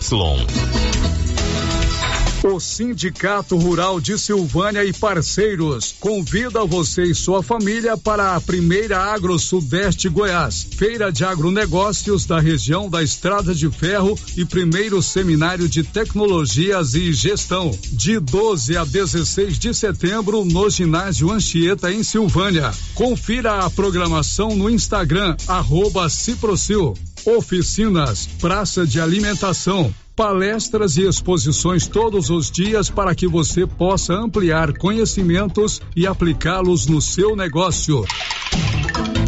[2.43, 8.99] O Sindicato Rural de Silvânia e parceiros convida você e sua família para a primeira
[8.99, 15.67] Agro Sudeste Goiás, feira de agronegócios da região da Estrada de Ferro e primeiro seminário
[15.67, 22.71] de tecnologias e gestão, de 12 a 16 de setembro no ginásio Anchieta em Silvânia.
[22.93, 26.93] Confira a programação no Instagram arroba Ciprocil.
[27.27, 34.71] Oficinas, praça de alimentação, palestras e exposições todos os dias para que você possa ampliar
[34.77, 38.05] conhecimentos e aplicá-los no seu negócio.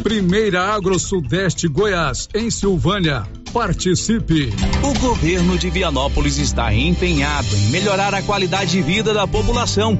[0.02, 3.28] Primeira Agro Sudeste Goiás, em Silvânia.
[3.52, 4.50] Participe.
[4.82, 10.00] O governo de Vianópolis está empenhado em melhorar a qualidade de vida da população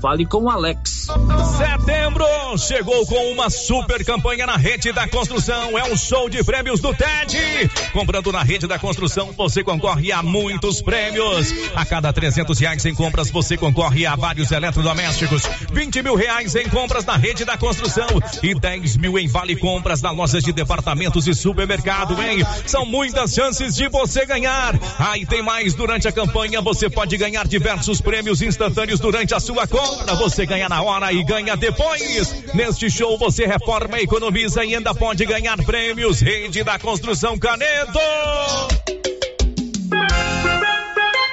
[0.00, 1.08] Fale com o Alex.
[1.56, 2.24] Setembro
[2.58, 5.78] chegou com uma super campanha na rede da construção.
[5.78, 7.70] É um show de prêmios do TED.
[7.92, 11.52] Comprando na rede da construção, você concorre a muitos prêmios.
[11.74, 15.42] A cada 300 reais em compras, você concorre a vários eletrodomésticos.
[15.72, 18.08] 20 mil reais em compras na rede da construção
[18.42, 22.44] e 10 mil em vale compras na lojas de departamentos e supermercado, hein?
[22.66, 24.78] São muitas chances de você ganhar.
[24.98, 29.59] Aí tem mais durante a campanha, você pode ganhar diversos prêmios instantâneos durante a sua
[29.66, 30.14] compra.
[30.14, 32.54] Você ganha na hora e ganha depois.
[32.54, 36.20] Neste show você reforma, economiza e ainda pode ganhar prêmios.
[36.20, 37.98] Rede da Construção Canedo.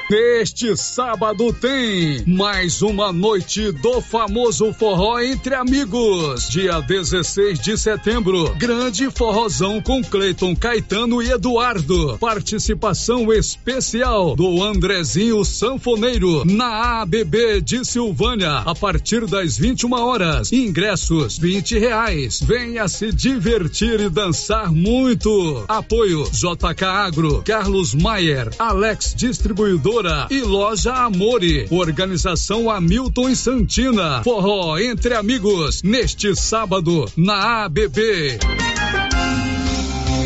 [0.10, 6.48] Este sábado tem mais uma noite do famoso forró entre amigos.
[6.48, 12.18] Dia 16 de setembro, grande forrozão com Cleiton Caetano e Eduardo.
[12.20, 20.54] Participação especial do Andrezinho Sanfoneiro na ABB de Silvânia a partir das 21 horas.
[20.54, 22.40] Ingressos 20 reais.
[22.40, 25.66] Venha se divertir e dançar muito.
[25.68, 29.97] Apoio JK Agro, Carlos Maier, Alex Distribuidor
[30.30, 31.66] e Loja Amore.
[31.72, 34.22] Organização Hamilton e Santina.
[34.24, 38.38] Forró entre amigos neste sábado na ABB.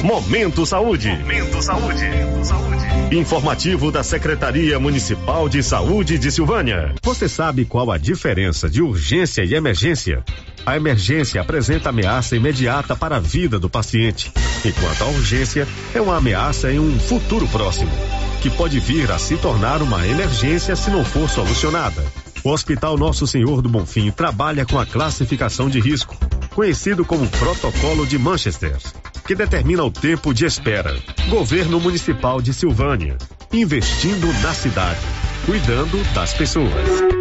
[0.03, 1.09] Momento Saúde.
[1.09, 2.05] Momento Saúde.
[3.11, 6.93] Informativo da Secretaria Municipal de Saúde de Silvânia.
[7.01, 10.23] Você sabe qual a diferença de urgência e emergência?
[10.65, 14.31] A emergência apresenta ameaça imediata para a vida do paciente,
[14.65, 17.91] enquanto a urgência é uma ameaça em um futuro próximo,
[18.41, 22.03] que pode vir a se tornar uma emergência se não for solucionada.
[22.43, 26.17] O Hospital Nosso Senhor do Bonfim trabalha com a classificação de risco,
[26.55, 28.77] conhecido como Protocolo de Manchester,
[29.27, 30.97] que determina o tempo de espera.
[31.29, 33.15] Governo Municipal de Silvânia,
[33.53, 34.99] investindo na cidade,
[35.45, 37.20] cuidando das pessoas.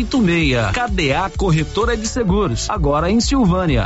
[0.05, 3.85] 6686 KDA Corretora de Seguros, agora em Silvânia.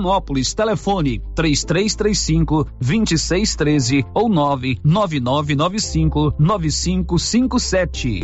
[0.01, 0.53] Vianópolis.
[0.53, 8.23] Telefone 3335 2613 ou 99995 9557.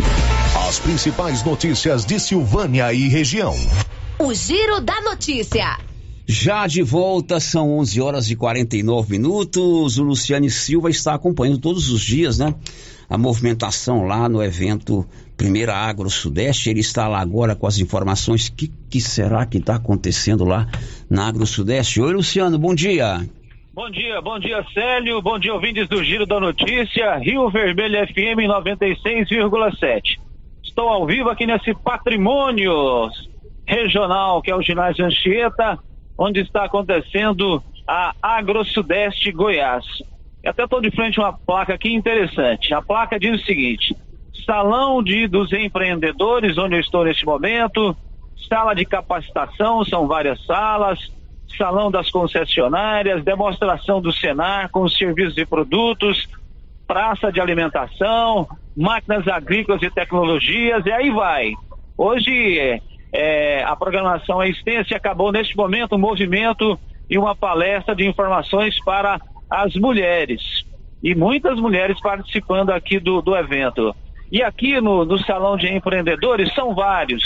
[0.68, 3.56] As principais notícias de Silvânia e região.
[4.20, 5.78] O Giro da Notícia.
[6.30, 9.98] Já de volta, são 11 horas e 49 minutos.
[9.98, 12.54] O Luciane Silva está acompanhando todos os dias, né?
[13.08, 15.08] A movimentação lá no evento
[15.38, 16.70] Primeira Agro Sudeste.
[16.70, 18.48] Ele está lá agora com as informações.
[18.48, 20.68] O que, que será que está acontecendo lá
[21.10, 22.02] na Agro Sudeste?
[22.02, 23.26] Oi, Luciano, bom dia.
[23.74, 25.22] Bom dia, bom dia, Célio.
[25.22, 27.16] Bom dia, ouvintes do Giro da Notícia.
[27.18, 30.20] Rio Vermelho FM 96,7.
[30.64, 33.08] Estou ao vivo aqui nesse patrimônio
[33.68, 35.78] regional que é o ginásio Anchieta,
[36.18, 39.86] onde está acontecendo a Agro Sudeste Goiás.
[40.46, 42.74] Até estou de frente a uma placa aqui interessante.
[42.74, 43.96] A placa diz o seguinte:
[44.48, 47.93] Salão de, dos Empreendedores, onde eu estou neste momento,
[48.48, 50.98] sala de capacitação, são várias salas,
[51.58, 56.30] salão das concessionárias, demonstração do Senar com os serviços e produtos,
[56.88, 61.52] praça de alimentação, máquinas agrícolas e tecnologias, e aí vai.
[61.98, 62.82] Hoje
[63.12, 66.80] é, a programação é extensa e acabou neste momento o movimento
[67.10, 69.20] e uma palestra de informações para
[69.50, 70.66] as mulheres.
[71.04, 73.93] E muitas mulheres participando aqui do, do evento.
[74.32, 77.24] E aqui no, no Salão de Empreendedores são vários.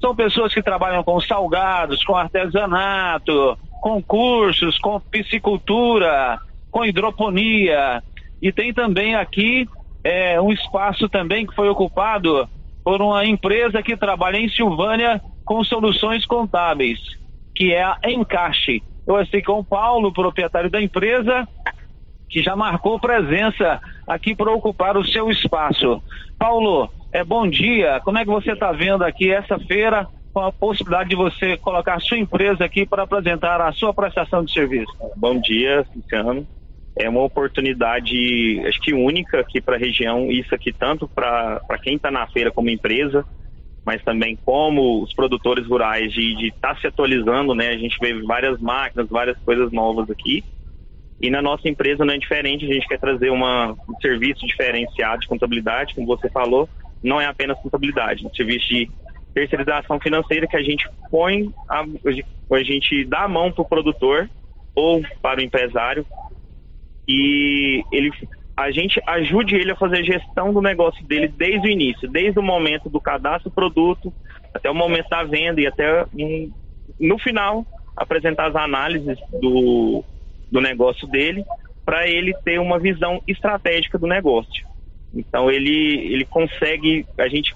[0.00, 6.38] São pessoas que trabalham com salgados, com artesanato, com cursos, com piscicultura,
[6.70, 8.02] com hidroponia.
[8.40, 9.68] E tem também aqui
[10.02, 12.48] é, um espaço também que foi ocupado
[12.82, 16.98] por uma empresa que trabalha em Silvânia com soluções contábeis,
[17.54, 18.82] que é a Encaixe.
[19.06, 21.46] Eu estou com o Paulo, proprietário da empresa,
[22.30, 26.00] que já marcou presença aqui para ocupar o seu espaço.
[26.38, 28.00] Paulo, é bom dia.
[28.04, 32.00] Como é que você está vendo aqui essa feira com a possibilidade de você colocar
[32.00, 34.92] sua empresa aqui para apresentar a sua prestação de serviço?
[35.16, 36.46] Bom dia, Luciano.
[36.96, 41.96] É uma oportunidade, acho que única aqui para a região, isso aqui tanto para quem
[41.96, 43.24] está na feira como empresa,
[43.84, 47.70] mas também como os produtores rurais de estar tá se atualizando, né?
[47.70, 50.44] A gente vê várias máquinas, várias coisas novas aqui.
[51.20, 55.20] E na nossa empresa não é diferente, a gente quer trazer uma, um serviço diferenciado
[55.20, 56.68] de contabilidade, como você falou,
[57.02, 58.90] não é apenas contabilidade, é um serviço de
[59.34, 61.84] terceirização financeira que a gente põe, a,
[62.52, 64.28] a gente dá a mão para o produtor
[64.74, 66.06] ou para o empresário
[67.06, 68.10] e ele
[68.56, 72.38] a gente ajude ele a fazer a gestão do negócio dele desde o início, desde
[72.38, 74.12] o momento do cadastro do produto
[74.52, 76.04] até o momento da venda e até
[76.98, 77.64] no final
[77.96, 80.04] apresentar as análises do,
[80.50, 81.44] do negócio dele
[81.84, 84.66] para ele ter uma visão estratégica do negócio.
[85.14, 87.54] Então ele ele consegue a gente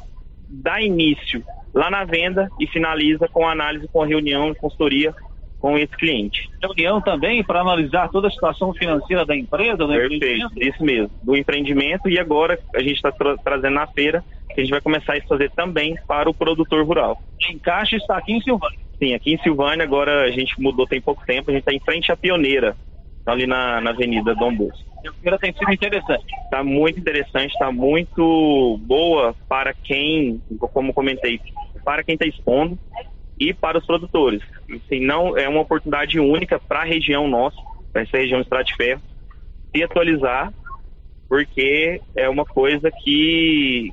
[0.48, 1.42] dá início
[1.72, 5.14] lá na venda e finaliza com a análise com a reunião, consultoria
[5.60, 6.50] com esse cliente.
[6.62, 11.34] Reunião também para analisar toda a situação financeira da empresa, do Perfeito, isso mesmo, do
[11.34, 14.22] empreendimento e agora a gente está tra trazendo na feira
[14.54, 17.20] que a gente vai começar a fazer também para o produtor rural.
[17.50, 18.83] Encaixe está aqui em Silvânia.
[19.04, 21.80] Sim, aqui em Silvânia agora a gente mudou tem pouco tempo, a gente está em
[21.80, 22.74] frente à Pioneira,
[23.26, 24.82] ali na, na Avenida Dom Bosco.
[25.06, 26.24] A feira tem sido interessante.
[26.44, 31.38] Está muito interessante, está muito boa para quem, como comentei,
[31.84, 32.78] para quem está expondo
[33.38, 34.40] e para os produtores.
[34.70, 37.60] Assim, não é uma oportunidade única para a região nossa,
[37.92, 39.02] para essa região Estratiferro,
[39.70, 40.50] se atualizar,
[41.28, 43.92] porque é uma coisa que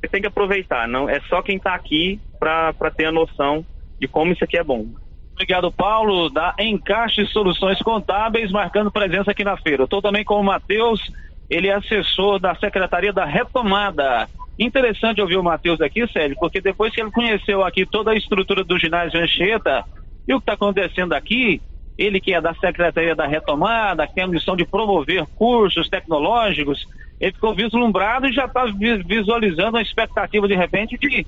[0.00, 0.86] você tem que aproveitar.
[0.86, 3.66] Não é só quem está aqui para ter a noção
[4.02, 4.84] de como isso aqui é bom.
[5.32, 9.84] Obrigado, Paulo, da Encaixe Soluções Contábeis, marcando presença aqui na feira.
[9.84, 11.00] Estou também com o Matheus,
[11.48, 14.28] ele é assessor da Secretaria da Retomada.
[14.58, 18.64] Interessante ouvir o Matheus aqui, Sérgio, porque depois que ele conheceu aqui toda a estrutura
[18.64, 19.84] do ginásio Anchieta
[20.26, 21.62] e o que está acontecendo aqui,
[21.96, 26.86] ele que é da Secretaria da Retomada, que tem a missão de promover cursos tecnológicos,
[27.20, 28.64] ele ficou vislumbrado e já está
[29.06, 31.24] visualizando a expectativa, de repente, de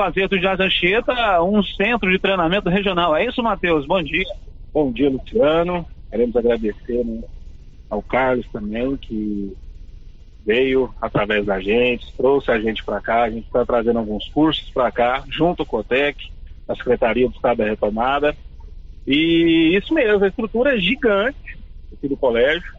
[0.00, 3.14] fazer do Anchieta um centro de treinamento regional.
[3.14, 3.84] É isso, Matheus?
[3.84, 4.24] Bom dia.
[4.72, 5.86] Bom dia, Luciano.
[6.10, 7.22] Queremos agradecer né,
[7.90, 9.54] ao Carlos também, que
[10.46, 14.70] veio através da gente, trouxe a gente para cá, a gente está trazendo alguns cursos
[14.70, 16.32] para cá, junto com o COTEC,
[16.66, 18.34] a Secretaria do Estado da Retomada.
[19.06, 21.58] E isso mesmo, a estrutura é gigante
[21.92, 22.72] aqui do colégio.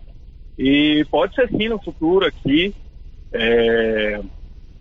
[0.57, 2.73] E pode ser sim no futuro aqui
[3.31, 4.19] é,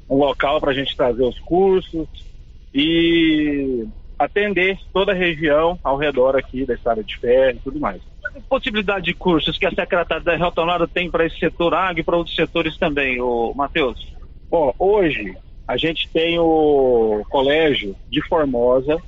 [0.09, 2.30] um local para a gente trazer os cursos
[2.75, 3.87] e
[4.18, 8.03] atender toda a região ao redor aqui da estrada de ferro e tudo mais.
[8.49, 12.16] Possibilidade de cursos que a Secretaria da Retomada tem para esse setor agro e para
[12.16, 14.12] outros setores também, o Matheus?
[14.51, 19.01] Bom, hoje a gente tem o Colégio de Formosa,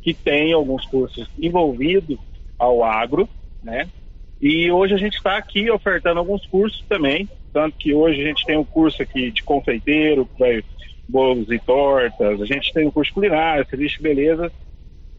[0.00, 2.18] que tem alguns cursos envolvidos
[2.58, 3.28] ao agro,
[3.62, 3.88] né?
[4.40, 8.44] E hoje a gente está aqui ofertando alguns cursos também, tanto que hoje a gente
[8.44, 10.64] tem um curso aqui de confeiteiro, que vai
[11.08, 14.52] bolos e tortas, a gente tem um curso culinário, serviço de beleza,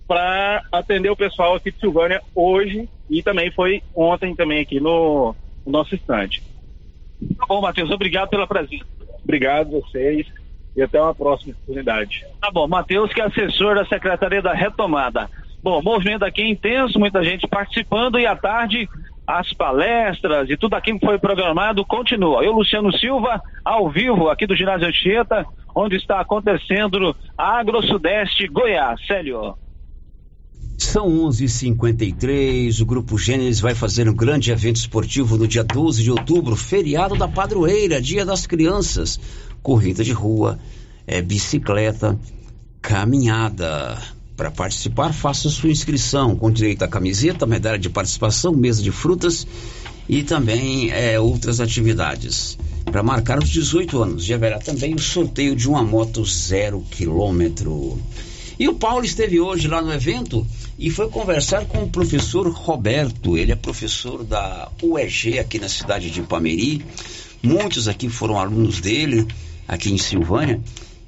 [0.08, 5.36] para atender o pessoal aqui de Silvânia hoje e também foi ontem também aqui no,
[5.66, 6.42] no nosso estande.
[7.38, 8.86] Tá bom, Matheus, obrigado pela presença.
[9.24, 10.28] Obrigado vocês
[10.76, 12.26] e até uma próxima oportunidade.
[12.42, 15.30] Tá bom, Matheus, que é assessor da Secretaria da Retomada.
[15.64, 18.88] Bom, movimento aqui é intenso, muita gente participando e à tarde
[19.26, 22.44] as palestras e tudo aquilo que foi programado continua.
[22.44, 28.48] Eu, Luciano Silva, ao vivo aqui do Ginásio Anchieta, onde está acontecendo a Agro Sudeste
[28.48, 29.06] Goiás.
[29.06, 29.56] Célio.
[30.78, 32.82] São 11:53.
[32.82, 37.16] O Grupo Gênesis vai fazer um grande evento esportivo no dia 12 de outubro, feriado
[37.16, 39.20] da padroeira, Dia das Crianças.
[39.62, 40.60] Corrida de rua,
[41.06, 42.18] é, bicicleta,
[42.82, 43.98] caminhada.
[44.36, 49.48] Para participar, faça sua inscrição com direito à camiseta, medalha de participação, mesa de frutas
[50.08, 52.58] e também é, outras atividades.
[52.86, 58.00] Para marcar os 18 anos, já haverá também o sorteio de uma moto zero quilômetro.
[58.58, 60.46] E o Paulo esteve hoje lá no evento
[60.80, 63.38] e foi conversar com o professor Roberto.
[63.38, 66.86] Ele é professor da UEG aqui na cidade de Ipameri.
[67.44, 69.28] Muitos aqui foram alunos dele,
[69.68, 70.62] aqui em Silvânia.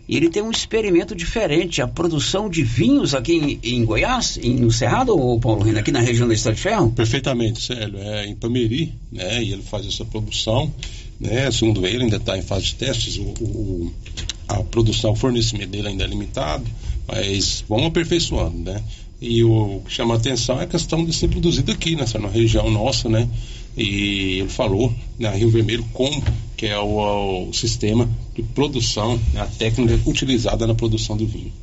[0.07, 4.71] Ele tem um experimento diferente, a produção de vinhos aqui em, em Goiás, em, no
[4.71, 6.91] Cerrado, ou Paulo Renan, aqui na região da Estrada de Ferro?
[6.91, 7.97] Perfeitamente, Célio.
[7.99, 9.43] É em Pameri, né?
[9.43, 10.73] E ele faz essa produção,
[11.19, 11.51] né?
[11.51, 13.17] Segundo ele, ainda está em fase de testes.
[13.17, 13.93] O, o-
[14.47, 16.63] a produção, o fornecimento dele ainda é limitado,
[17.05, 18.81] mas vamos aperfeiçoando, né?
[19.21, 22.29] E o que chama a atenção é a questão de ser produzido aqui, nessa na
[22.29, 23.27] região nossa, né?
[23.75, 26.23] E ele falou na Rio Vermelho como
[26.57, 29.41] que é o, o sistema de produção, né?
[29.41, 31.53] a técnica utilizada na produção do vinho.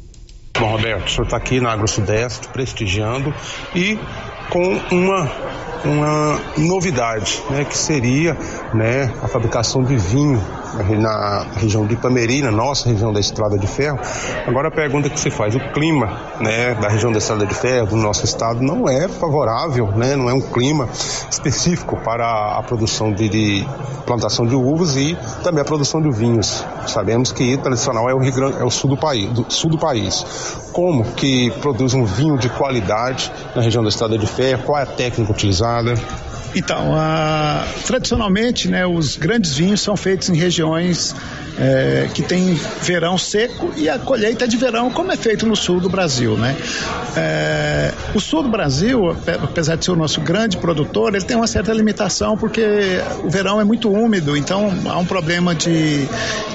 [0.56, 3.34] Bom, Roberto, o senhor está aqui na Agro Sudeste prestigiando
[3.74, 3.98] e
[4.50, 5.32] com uma,
[5.84, 8.34] uma novidade, né, que seria
[8.72, 10.40] né, a fabricação de vinho
[10.98, 13.98] na região de Ipameri, na nossa região da Estrada de Ferro.
[14.46, 17.86] Agora a pergunta que se faz, o clima né, da região da Estrada de Ferro,
[17.88, 20.88] do nosso estado, não é favorável, né, não é um clima
[21.30, 23.68] específico para a produção de, de
[24.06, 26.64] plantação de uvas e também a produção de vinhos.
[26.86, 30.24] Sabemos que tradicional é o, Grande, é o sul do país, do sul do país.
[30.72, 34.62] Como que produz um vinho de qualidade na região da Estrada de Ferro?
[34.64, 35.94] Qual é a técnica utilizada?
[36.56, 40.63] Então, a- tradicionalmente, né, os grandes vinhos são feitos em regiões
[41.58, 45.54] é, que tem verão seco e a colheita é de verão, como é feito no
[45.54, 46.56] sul do Brasil, né?
[47.16, 51.36] É, o sul do Brasil, ape- apesar de ser o nosso grande produtor, ele tem
[51.36, 52.62] uma certa limitação porque
[53.22, 56.06] o verão é muito úmido, então há um problema de,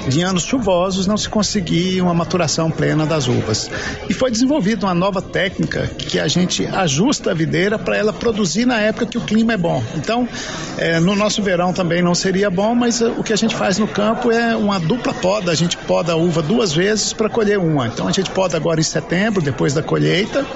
[0.08, 3.70] de anos chuvosos não se conseguir uma maturação plena das uvas.
[4.08, 8.66] E foi desenvolvida uma nova técnica que a gente ajusta a videira para ela produzir
[8.66, 9.82] na época que o clima é bom.
[9.96, 10.28] Então,
[10.76, 13.88] eh, no nosso verão também não seria bom, mas o que a gente faz no
[13.88, 13.99] campo
[14.32, 15.52] é uma dupla poda.
[15.52, 17.86] A gente poda a uva duas vezes para colher uma.
[17.86, 20.46] Então, a gente poda agora em setembro, depois da colheita.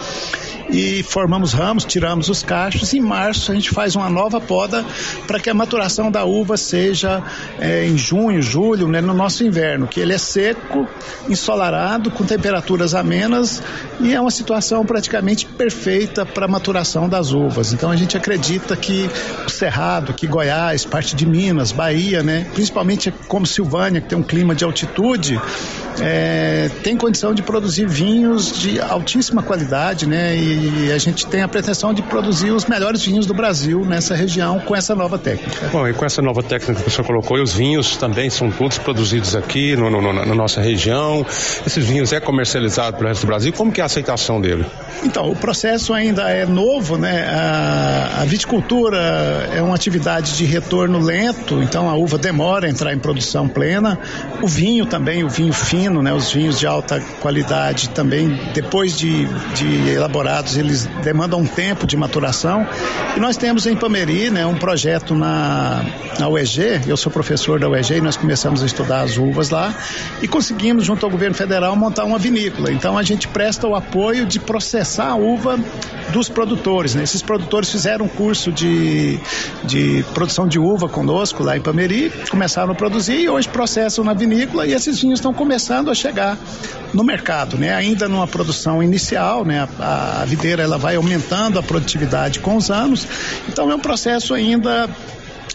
[0.71, 2.95] E formamos ramos, tiramos os cachos.
[2.95, 4.85] Em março a gente faz uma nova poda
[5.27, 7.23] para que a maturação da uva seja
[7.59, 10.89] eh, em junho, julho, né, no nosso inverno, que ele é seco,
[11.29, 13.63] ensolarado, com temperaturas amenas
[14.01, 17.73] e é uma situação praticamente perfeita para a maturação das uvas.
[17.73, 19.09] Então a gente acredita que
[19.47, 24.23] o Cerrado, que Goiás, parte de Minas, Bahia, né, principalmente como Silvânia, que tem um
[24.23, 25.41] clima de altitude,
[26.01, 30.37] eh, tem condição de produzir vinhos de altíssima qualidade, né?
[30.37, 34.59] E a gente tem a pretensão de produzir os melhores vinhos do Brasil nessa região
[34.61, 35.69] com essa nova técnica.
[35.73, 38.51] Bom, e com essa nova técnica que o senhor colocou, e os vinhos também são
[38.51, 41.25] todos produzidos aqui no, no- no- na nossa região.
[41.67, 43.53] Esses vinhos é comercializado pelo resto do Brasil.
[43.53, 44.65] Como que é a aceitação dele?
[45.05, 47.25] Então, o processo ainda é novo, né?
[47.29, 48.99] A, a viticultura
[49.55, 53.14] é uma atividade de retorno lento, então a uva demora a entrar em produção
[53.49, 53.99] plena.
[54.43, 56.13] O vinho também, o vinho fino, né?
[56.13, 61.97] Os vinhos de alta qualidade também, depois de, de elaborados, eles demandam um tempo de
[61.97, 62.67] maturação.
[63.17, 64.47] E nós temos em Pameri, né?
[64.47, 65.85] Um projeto na,
[66.19, 69.75] na UEG, eu sou professor da UEG e nós começamos a estudar as uvas lá
[70.23, 72.73] e conseguimos, junto ao governo federal, montar uma vinícola.
[72.73, 75.59] Então a gente presta o apoio de processar a uva
[76.13, 76.95] dos produtores.
[76.95, 77.03] Né?
[77.03, 79.19] Esses produtores fizeram um curso de,
[79.65, 84.15] de produção de uva conosco lá em Pameri, começaram a produzir e hoje processam na
[84.15, 86.39] vinícola e esses vinhos estão começando a chegar
[86.93, 87.75] no mercado, né?
[87.75, 89.69] Ainda numa produção inicial, né?
[89.79, 93.07] A, a videira ela vai aumentando a produtividade com os anos,
[93.49, 94.89] então é um processo ainda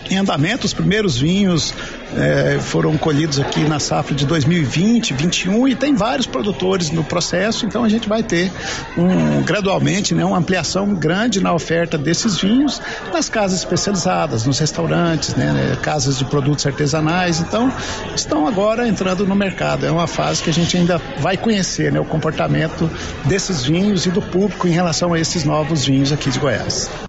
[0.09, 0.65] em andamento.
[0.65, 1.73] Os primeiros vinhos
[2.15, 7.65] eh, foram colhidos aqui na safra de 2020, 21 e tem vários produtores no processo.
[7.65, 8.51] Então a gente vai ter
[8.97, 12.81] um, gradualmente né, uma ampliação grande na oferta desses vinhos
[13.13, 17.39] nas casas especializadas, nos restaurantes, né, né, casas de produtos artesanais.
[17.39, 17.71] Então
[18.15, 19.85] estão agora entrando no mercado.
[19.85, 22.89] É uma fase que a gente ainda vai conhecer né, o comportamento
[23.25, 27.09] desses vinhos e do público em relação a esses novos vinhos aqui de Goiás.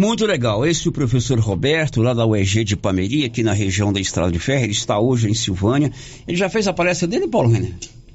[0.00, 0.64] Muito legal.
[0.64, 4.30] Esse é o professor Roberto, lá da UEG de Pameri, aqui na região da Estrada
[4.30, 4.62] de Ferro.
[4.62, 5.90] Ele está hoje em Silvânia.
[6.26, 7.72] Ele já fez a palestra dele, Paulo René?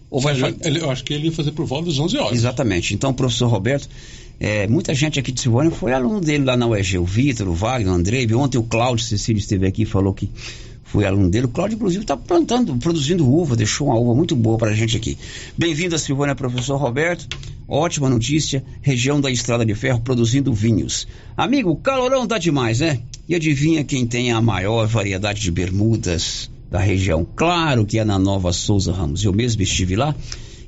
[0.10, 2.38] Ou vai Já- ele- eu acho que ele ia fazer por volta das 11 horas.
[2.38, 2.94] Exatamente.
[2.94, 3.90] Então, o professor Roberto,
[4.40, 6.98] é, muita gente aqui de Silvânia foi aluno dele lá na UEG.
[7.00, 8.34] O Vitor, o Wagner, o Andrei.
[8.34, 10.30] Ontem o Cláudio Cecílio esteve aqui e falou que
[10.94, 11.48] foi aluno dele.
[11.48, 14.96] O Cláudio, inclusive, está plantando, produzindo uva, deixou uma uva muito boa para a gente
[14.96, 15.18] aqui.
[15.58, 17.36] Bem-vindo Silvânia, professor Roberto.
[17.68, 21.08] Ótima notícia, região da Estrada de Ferro produzindo vinhos.
[21.36, 23.00] Amigo, o calorão tá demais, né?
[23.28, 27.26] E adivinha quem tem a maior variedade de bermudas da região?
[27.36, 29.26] Claro que é na Nova Souza Ramos.
[29.26, 30.16] Eu mesmo estive lá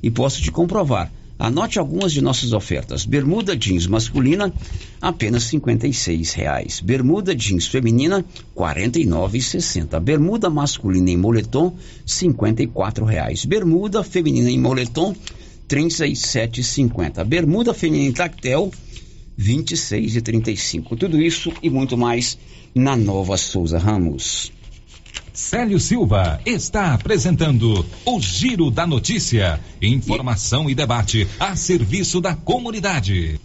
[0.02, 1.08] e posso te comprovar.
[1.38, 3.04] Anote algumas de nossas ofertas.
[3.04, 4.52] Bermuda jeans masculina,
[5.00, 6.80] apenas 56 reais.
[6.80, 8.24] Bermuda jeans feminina, R$
[8.54, 10.00] 49,60.
[10.00, 11.76] Bermuda masculina em moletom,
[12.06, 13.44] 54 reais.
[13.44, 15.14] Bermuda feminina em moletom,
[15.68, 17.22] 37,50.
[17.24, 18.70] Bermuda feminina Tactel
[19.38, 20.96] 26,35.
[20.96, 22.38] Tudo isso e muito mais
[22.74, 24.52] na Nova Souza Ramos.
[25.36, 29.60] Célio Silva está apresentando o Giro da Notícia.
[29.82, 33.38] Informação e debate a serviço da comunidade.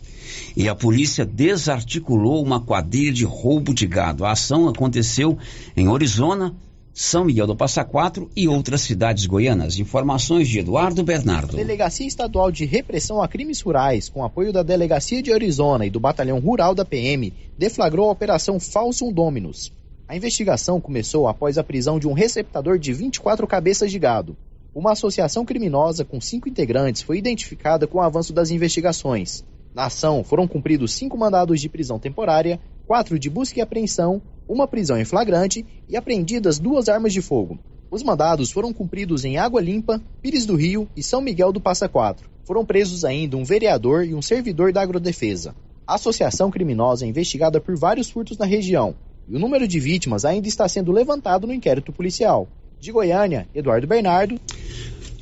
[0.55, 4.23] E a polícia desarticulou uma quadrilha de roubo de gado.
[4.23, 5.37] A ação aconteceu
[5.75, 6.55] em Arizona,
[6.93, 9.77] São Miguel do Passa Quatro e outras cidades goianas.
[9.77, 11.57] Informações de Eduardo Bernardo.
[11.57, 15.99] Delegacia Estadual de Repressão a Crimes Rurais, com apoio da Delegacia de Arizona e do
[15.99, 19.73] Batalhão Rural da PM, deflagrou a Operação Falsum Dominus.
[20.11, 24.35] A investigação começou após a prisão de um receptador de 24 cabeças de gado.
[24.75, 29.41] Uma associação criminosa com cinco integrantes foi identificada com o avanço das investigações.
[29.73, 34.67] Na ação, foram cumpridos cinco mandados de prisão temporária, quatro de busca e apreensão, uma
[34.67, 37.57] prisão em flagrante e apreendidas duas armas de fogo.
[37.89, 41.87] Os mandados foram cumpridos em Água Limpa, Pires do Rio e São Miguel do Passa
[41.87, 42.29] Quatro.
[42.43, 45.55] Foram presos ainda um vereador e um servidor da agrodefesa.
[45.87, 48.93] A associação criminosa é investigada por vários furtos na região
[49.27, 52.47] e o número de vítimas ainda está sendo levantado no inquérito policial.
[52.79, 54.39] De Goiânia, Eduardo Bernardo.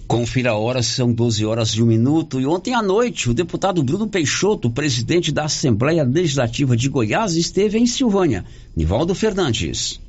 [0.07, 2.41] Confira a hora, são 12 horas e um minuto.
[2.41, 7.77] E ontem à noite, o deputado Bruno Peixoto, presidente da Assembleia Legislativa de Goiás, esteve
[7.77, 8.43] em Silvânia.
[8.75, 9.99] Nivaldo Fernandes.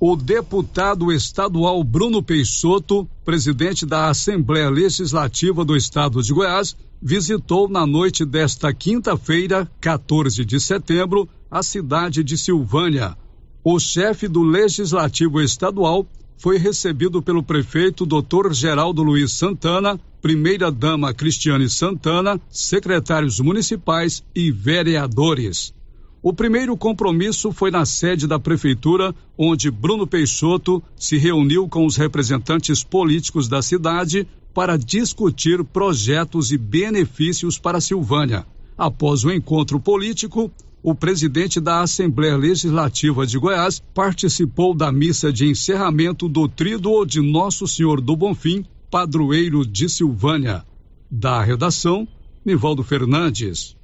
[0.00, 7.86] O deputado estadual Bruno Peixoto, presidente da Assembleia Legislativa do Estado de Goiás, visitou na
[7.86, 13.16] noite desta quinta-feira, 14 de setembro, a cidade de Silvânia.
[13.64, 16.06] O chefe do Legislativo Estadual
[16.38, 18.52] foi recebido pelo prefeito Dr.
[18.52, 25.74] Geraldo Luiz Santana, primeira-dama Cristiane Santana, secretários municipais e vereadores.
[26.22, 31.96] O primeiro compromisso foi na sede da prefeitura, onde Bruno Peixoto se reuniu com os
[31.96, 38.46] representantes políticos da cidade para discutir projetos e benefícios para Silvânia.
[38.76, 40.50] Após o encontro político,
[40.82, 47.20] o presidente da Assembleia Legislativa de Goiás participou da missa de encerramento do Tríduo de
[47.20, 50.64] Nosso Senhor do Bonfim, padroeiro de Silvânia.
[51.10, 52.08] Da redação,
[52.44, 53.76] Nivaldo Fernandes.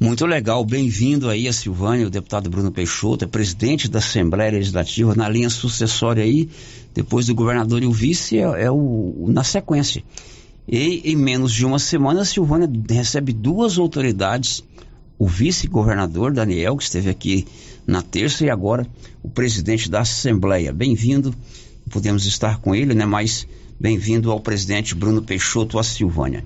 [0.00, 5.14] Muito legal, bem-vindo aí a Silvânia, o deputado Bruno Peixoto, é presidente da Assembleia Legislativa,
[5.14, 6.48] na linha sucessória aí,
[6.94, 10.02] depois do governador e o vice, é, é o, na sequência.
[10.66, 14.64] E em menos de uma semana, a Silvânia recebe duas autoridades
[15.20, 17.46] o vice-governador Daniel, que esteve aqui
[17.86, 18.86] na terça, e agora
[19.22, 20.72] o presidente da Assembleia.
[20.72, 21.34] Bem-vindo,
[21.90, 23.04] podemos estar com ele, né?
[23.04, 23.46] Mas
[23.78, 26.42] bem-vindo ao presidente Bruno Peixoto, a Silvânia.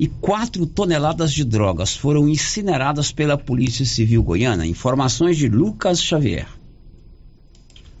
[0.00, 4.66] E quatro toneladas de drogas foram incineradas pela Polícia Civil Goiana.
[4.66, 6.48] Informações de Lucas Xavier.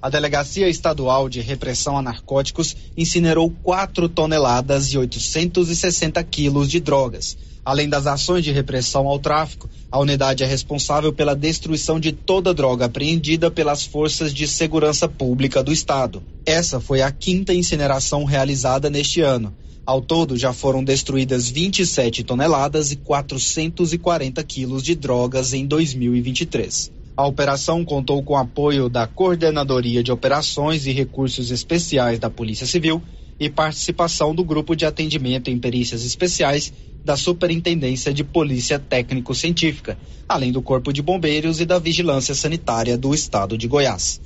[0.02, 7.36] A Delegacia Estadual de Repressão a Narcóticos incinerou 4 toneladas e 860 quilos de drogas.
[7.64, 12.54] Além das ações de repressão ao tráfico, a unidade é responsável pela destruição de toda
[12.54, 16.22] droga apreendida pelas forças de segurança pública do Estado.
[16.46, 19.54] Essa foi a quinta incineração realizada neste ano.
[19.84, 26.92] Ao todo, já foram destruídas 27 toneladas e 440 quilos de drogas em 2023.
[27.16, 33.02] A operação contou com apoio da Coordenadoria de Operações e Recursos Especiais da Polícia Civil
[33.40, 36.72] e participação do Grupo de Atendimento em Perícias Especiais
[37.08, 39.96] da Superintendência de Polícia Técnico-Científica,
[40.28, 44.20] além do Corpo de Bombeiros e da Vigilância Sanitária do Estado de Goiás.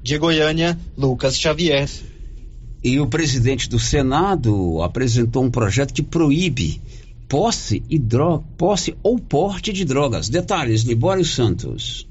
[0.00, 1.90] De Goiânia, Lucas Xavier.
[2.84, 6.80] E o presidente do Senado apresentou um projeto que proíbe
[7.28, 10.28] posse, e droga, posse ou porte de drogas.
[10.28, 12.06] Detalhes, Libório Santos.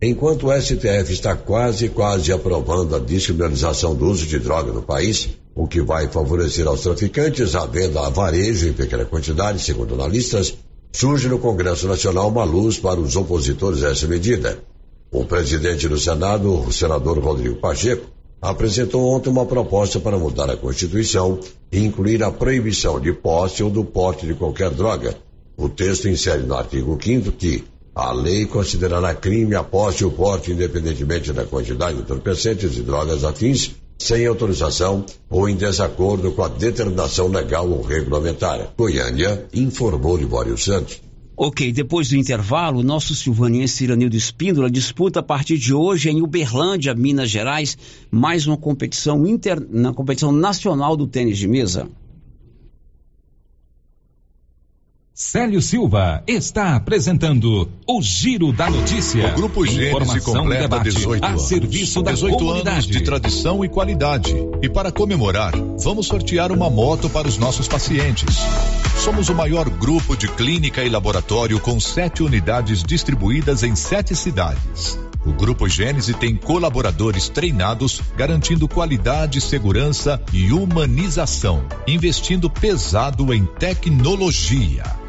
[0.00, 5.30] Enquanto o STF está quase, quase aprovando a descriminalização do uso de droga no país,
[5.58, 10.56] o que vai favorecer aos traficantes a venda a varejo em pequena quantidade, segundo analistas,
[10.92, 14.60] surge no Congresso Nacional uma luz para os opositores a essa medida.
[15.10, 18.06] O presidente do Senado, o senador Rodrigo Pacheco,
[18.40, 21.40] apresentou ontem uma proposta para mudar a Constituição
[21.72, 25.16] e incluir a proibição de posse ou do porte de qualquer droga.
[25.56, 27.64] O texto insere no artigo 5 que
[27.96, 33.24] a lei considerará crime a posse ou porte, independentemente da quantidade de entorpecentes e drogas
[33.24, 38.72] afins, sem autorização ou em desacordo com a determinação legal ou regulamentar.
[38.78, 41.02] Goiânia informou Libório Santos.
[41.36, 46.94] Ok, depois do intervalo, nosso silvaniense Iranildo Espíndola disputa a partir de hoje em Uberlândia,
[46.94, 47.78] Minas Gerais,
[48.10, 49.64] mais uma competição inter...
[49.70, 51.88] na competição nacional do tênis de mesa.
[55.20, 59.32] Célio Silva está apresentando o Giro da Notícia.
[59.32, 61.42] O Grupo Gênesis Informação e completa debate 18 a anos.
[61.42, 62.70] serviço da 18 comunidade.
[62.70, 64.32] anos de tradição e qualidade.
[64.62, 68.36] E para comemorar, vamos sortear uma moto para os nossos pacientes.
[69.02, 74.96] Somos o maior grupo de clínica e laboratório com sete unidades distribuídas em sete cidades.
[75.26, 85.07] O Grupo Gênese tem colaboradores treinados, garantindo qualidade, segurança e humanização, investindo pesado em tecnologia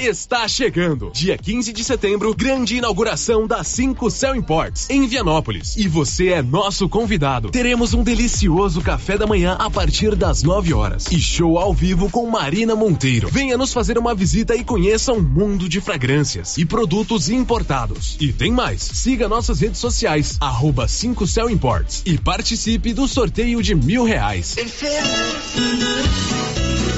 [0.00, 1.10] Está chegando.
[1.14, 5.76] Dia 15 de setembro, grande inauguração da 5 Cell Imports, em Vianópolis.
[5.76, 7.50] E você é nosso convidado.
[7.50, 11.06] Teremos um delicioso café da manhã a partir das 9 horas.
[11.10, 13.28] E show ao vivo com Marina Monteiro.
[13.28, 18.16] Venha nos fazer uma visita e conheça um mundo de fragrâncias e produtos importados.
[18.20, 18.82] E tem mais.
[18.82, 22.02] Siga nossas redes sociais, arroba 5 Cell Imports.
[22.04, 24.54] E participe do sorteio de mil reais.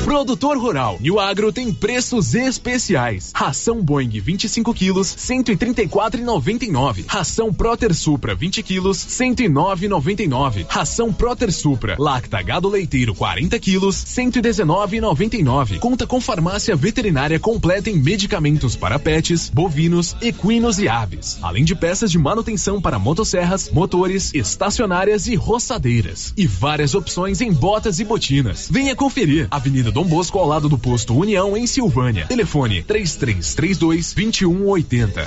[0.05, 2.76] Produtor Rural e o Agro tem preços especiais.
[3.35, 7.05] Ração Boeing 25 quilos, 134,99.
[7.07, 10.67] Ração Proter Supra 20 quilos, 109,99.
[10.69, 15.79] Ração Proter Supra Lacta Gado Leiteiro 40 quilos, 119,99.
[15.79, 21.75] Conta com farmácia veterinária completa em medicamentos para pets, bovinos, equinos e aves, além de
[21.75, 26.35] peças de manutenção para motosserras, motores, estacionárias e roçadeiras.
[26.37, 28.69] E várias opções em botas e botinas.
[28.71, 29.49] Venha conferir.
[29.51, 32.27] Avenida Dom Bosco ao lado do posto União em Silvânia.
[32.27, 35.27] Telefone 3332 2180.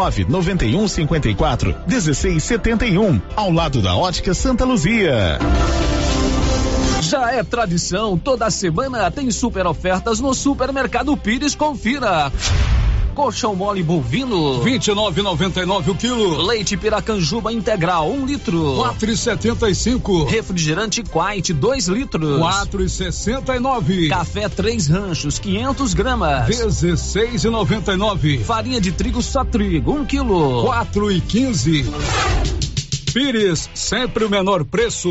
[0.00, 5.38] 991 54 1671, ao lado da Ótica Santa Luzia.
[7.02, 12.32] Já é tradição, toda semana tem super ofertas no Supermercado Pires, confira.
[13.20, 16.40] Colchão mole bovino, 29,99 o quilo.
[16.40, 20.26] Leite Piracanjuba integral, 1 um litro, 4,75.
[20.26, 24.08] Refrigerante Quite, 2 litros, 4,69.
[24.08, 28.42] Café Três Ranchos, 500 gramas, 16,99.
[28.42, 31.84] Farinha de trigo só trigo, 1 um quilo, 4,15.
[33.12, 35.10] Pires, sempre o menor preço.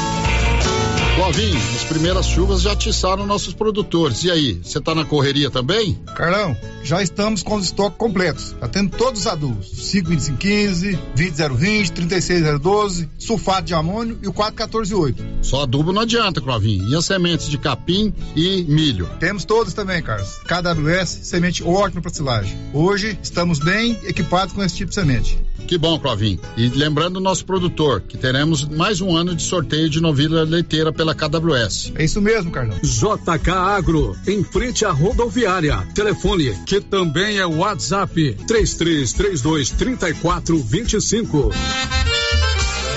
[1.31, 4.25] Flavinho, as primeiras chuvas já atiçaram nossos produtores.
[4.25, 5.97] E aí, você tá na correria também?
[6.13, 8.53] Carlão, já estamos com os estoques completos.
[8.59, 15.23] Já tendo todos os adubos: 52515, 20020, 36012, sulfato de amônio e o 4148.
[15.41, 16.89] Só adubo não adianta, Flavinho.
[16.89, 19.09] E as sementes de capim e milho?
[19.17, 20.37] Temos todos também, Carlos.
[20.39, 22.57] KWS, semente ótima para silagem.
[22.73, 25.39] Hoje estamos bem equipados com esse tipo de semente.
[25.67, 26.39] Que bom, Clavin.
[26.57, 30.91] E lembrando o nosso produtor, que teremos mais um ano de sorteio de novilha leiteira
[30.91, 31.93] pela KWS.
[31.95, 32.77] É isso mesmo, Carlão.
[32.81, 35.77] JK Agro, em frente à rodoviária.
[35.93, 41.51] Telefone, que também é WhatsApp, 3332 3425.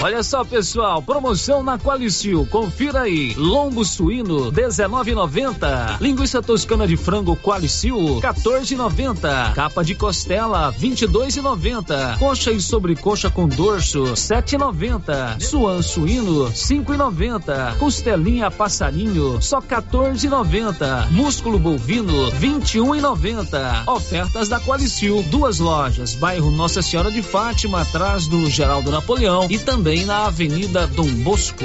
[0.04, 2.46] Olha só, pessoal, promoção na Qualicil.
[2.50, 3.32] Confira aí.
[3.38, 5.98] Lombo suíno 19,90.
[5.98, 9.54] Linguiça toscana de frango Qualicil 14,90.
[9.54, 12.18] Capa de costela 22,90.
[12.18, 15.40] Coxa e sobrecoxa com dorso 7,90.
[15.40, 17.78] Suan suíno 5,90.
[17.78, 21.12] Costelinha passarinho só 14,90.
[21.12, 23.88] Músculo bovino 21,90.
[23.88, 25.22] Ofertas da Qualicil.
[25.30, 26.14] Duas lojas.
[26.14, 31.64] Bairro Nossa Senhora de Fátima, atrás do Geraldo Napoleão e também na Avenida Dom Bosco.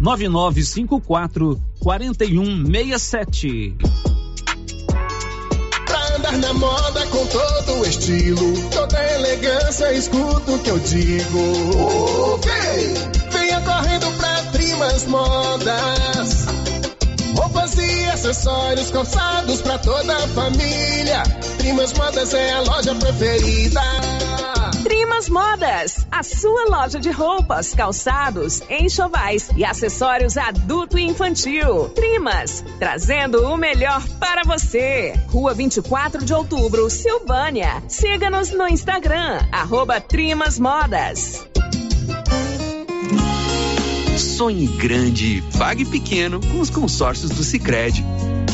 [0.00, 3.76] 9954 4167.
[5.86, 12.34] Pra andar na moda com todo o estilo, toda elegância, escuta o que eu digo.
[12.34, 12.50] Ok!
[13.30, 16.46] Venha correndo pra Trimas Modas.
[17.36, 21.22] Roupas e acessórios calçados pra toda a família.
[21.58, 23.82] Trimas Modas é a loja preferida.
[24.86, 31.88] Trimas Modas, a sua loja de roupas, calçados, enxovais e acessórios adulto e infantil.
[31.88, 35.12] Trimas, trazendo o melhor para você.
[35.26, 37.82] Rua 24 de Outubro, Silvânia.
[37.88, 41.44] Siga-nos no Instagram, arroba Trimas Modas.
[44.16, 48.04] Sonhe grande, pague pequeno com os consórcios do Sicredi.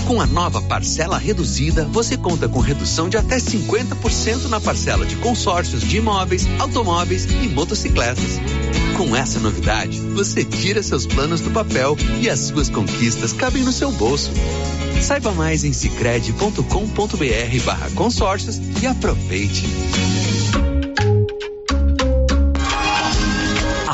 [0.06, 5.16] Com a nova parcela reduzida, você conta com redução de até 50% na parcela de
[5.16, 8.38] consórcios de imóveis, automóveis e motocicletas.
[8.96, 13.72] Com essa novidade, você tira seus planos do papel e as suas conquistas cabem no
[13.72, 14.30] seu bolso.
[15.00, 19.64] Saiba mais em cicred.com.br barra consórcios e aproveite.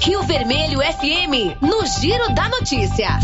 [0.00, 3.18] Rio Vermelho FM, no Giro da Notícia.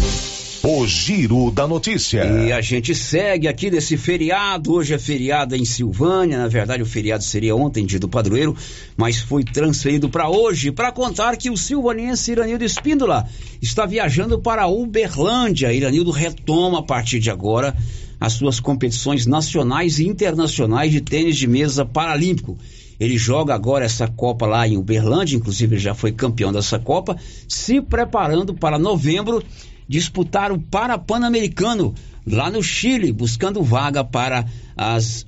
[0.67, 2.25] O Giro da Notícia.
[2.25, 4.73] E a gente segue aqui desse feriado.
[4.73, 6.39] Hoje é feriado em Silvânia.
[6.39, 8.57] Na verdade, o feriado seria ontem, dia do padroeiro,
[8.97, 13.29] mas foi transferido para hoje para contar que o silvaniense Iranildo Espíndola
[13.61, 15.71] está viajando para Uberlândia.
[15.71, 17.77] Iranildo retoma a partir de agora
[18.19, 22.57] as suas competições nacionais e internacionais de tênis de mesa paralímpico.
[23.05, 27.17] Ele joga agora essa Copa lá em Uberlândia, inclusive já foi campeão dessa Copa,
[27.47, 29.43] se preparando para novembro
[29.87, 31.95] disputar o Parapan-Americano
[32.27, 35.27] lá no Chile, buscando vaga para as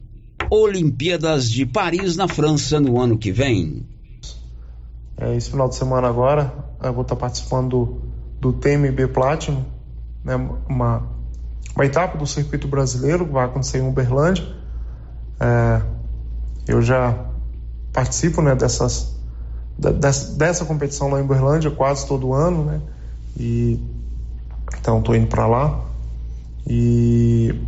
[0.51, 3.87] Olimpíadas de Paris, na França, no ano que vem.
[5.19, 7.69] É, esse final de semana agora, eu vou estar participando
[8.41, 9.65] do, do TMB Platinum,
[10.25, 10.37] né,
[10.69, 11.07] uma,
[11.75, 14.47] uma etapa do circuito brasileiro que vai acontecer em Uberlândia.
[15.39, 15.83] É,
[16.67, 17.36] eu já
[17.97, 19.17] participo né, dessas,
[20.37, 22.81] dessa, competição lá em Uberlândia quase todo ano, né?
[23.39, 23.81] E
[24.79, 25.83] então estou indo para lá
[26.67, 27.59] e,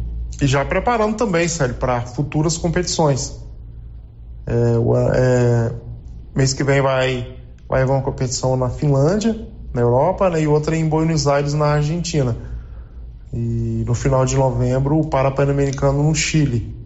[0.41, 3.39] e já preparando também, sério, para futuras competições.
[4.47, 5.73] É, o, é,
[6.35, 10.77] mês que vem vai, vai haver uma competição na Finlândia, na Europa, né, e outra
[10.77, 12.37] em Buenos Aires, na Argentina.
[13.33, 16.78] E no final de novembro, o Parapanamericano no Chile.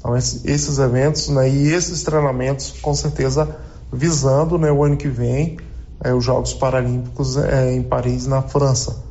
[0.00, 3.54] Então, esses eventos né, e esses treinamentos, com certeza,
[3.92, 5.58] visando né, o ano que vem
[6.02, 9.04] é, os Jogos Paralímpicos é, em Paris, na França.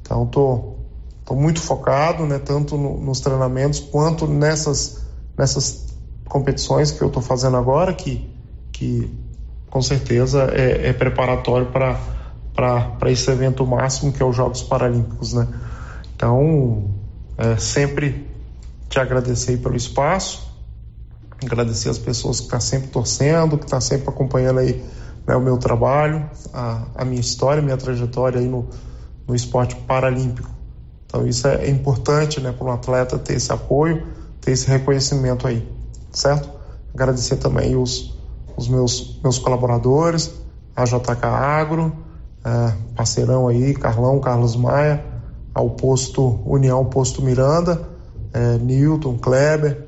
[0.00, 0.78] Então, estou
[1.26, 5.02] tô, tô muito focado, né, tanto no, nos treinamentos quanto nessas,
[5.36, 5.84] nessas
[6.24, 8.26] competições que eu estou fazendo agora, que,
[8.72, 9.14] que
[9.68, 15.34] com certeza é, é preparatório para esse evento máximo que é os Jogos Paralímpicos.
[15.34, 15.46] Né?
[16.14, 16.90] Então,
[17.36, 18.25] é, sempre
[18.88, 20.46] te agradecer pelo espaço,
[21.44, 24.84] agradecer as pessoas que estão tá sempre torcendo, que estão tá sempre acompanhando aí
[25.26, 28.68] né, o meu trabalho, a, a, minha história, minha trajetória aí no,
[29.26, 30.48] no esporte paralímpico.
[31.06, 34.06] Então isso é, é importante né, para um atleta ter esse apoio,
[34.40, 35.68] ter esse reconhecimento aí,
[36.12, 36.48] certo?
[36.94, 38.16] Agradecer também os,
[38.56, 40.32] os meus, meus colaboradores,
[40.74, 41.92] a JK Agro,
[42.44, 45.04] é, parceirão aí, Carlão, Carlos Maia,
[45.52, 47.95] ao posto União, posto Miranda,
[48.36, 49.86] é, Newton, Kleber,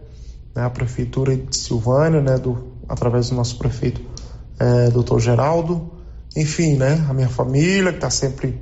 [0.55, 4.01] né, a prefeitura de Silvânia, né, do, através do nosso prefeito
[4.59, 5.91] é, doutor Geraldo,
[6.35, 8.59] enfim, né, a minha família que está sempre,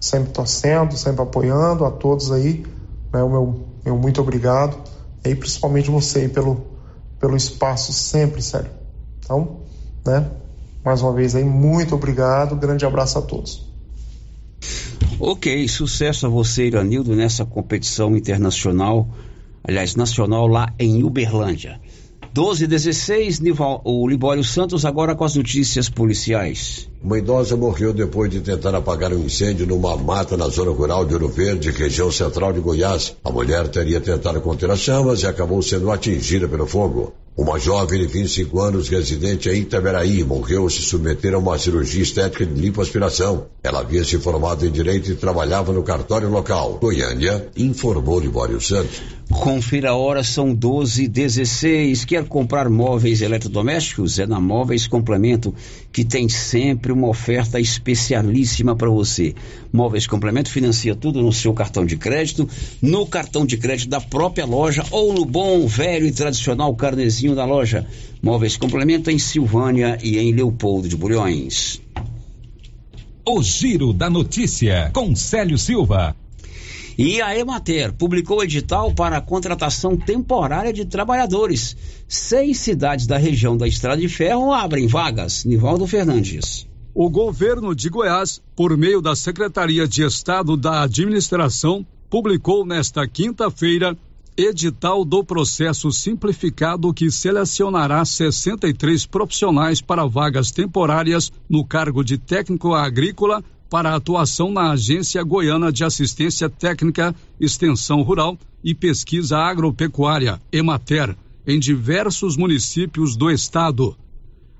[0.00, 2.64] sempre torcendo, sempre apoiando, a todos aí,
[3.12, 4.78] né, o meu, meu muito obrigado,
[5.24, 6.64] e principalmente você pelo,
[7.18, 8.70] pelo espaço sempre, sério.
[9.18, 9.60] Então,
[10.06, 10.30] né,
[10.84, 13.63] mais uma vez aí, muito obrigado, grande abraço a todos.
[15.18, 19.08] Ok, sucesso a você, Iranildo, nessa competição internacional,
[19.62, 21.80] aliás, nacional lá em Uberlândia.
[22.32, 23.40] 12 16,
[23.84, 26.90] o Libório Santos agora com as notícias policiais.
[27.04, 31.12] Uma idosa morreu depois de tentar apagar um incêndio numa mata na zona rural de
[31.12, 33.14] Ouro Verde, região central de Goiás.
[33.22, 37.12] A mulher teria tentado conter as chamas e acabou sendo atingida pelo fogo.
[37.36, 42.46] Uma jovem de 25 anos, residente em Itaberaí, morreu se submeter a uma cirurgia estética
[42.46, 43.48] de lipoaspiração.
[43.62, 46.78] Ela havia se formado em direito e trabalhava no cartório local.
[46.80, 49.02] Goiânia, informou Libório Santos.
[49.28, 54.18] Confira a hora, são 12 16 Quer comprar móveis eletrodomésticos?
[54.18, 55.52] É na Móveis Complemento
[55.94, 59.32] que tem sempre uma oferta especialíssima para você.
[59.72, 62.48] Móveis Complemento financia tudo no seu cartão de crédito,
[62.82, 67.44] no cartão de crédito da própria loja ou no bom, velho e tradicional carnezinho da
[67.44, 67.86] loja.
[68.20, 71.80] Móveis Complemento em Silvânia e em Leopoldo de Bulhões.
[73.24, 76.16] O Giro da Notícia com Célio Silva.
[76.96, 81.76] E a Emater publicou edital para a contratação temporária de trabalhadores.
[82.06, 85.44] Seis cidades da região da Estrada de Ferro abrem vagas.
[85.44, 86.68] Nivaldo Fernandes.
[86.94, 93.98] O governo de Goiás, por meio da Secretaria de Estado da Administração, publicou nesta quinta-feira
[94.36, 102.74] edital do processo simplificado que selecionará 63 profissionais para vagas temporárias no cargo de técnico
[102.74, 103.42] agrícola
[103.74, 111.58] para atuação na Agência Goiana de Assistência Técnica, Extensão Rural e Pesquisa Agropecuária, EMATER, em
[111.58, 113.96] diversos municípios do estado.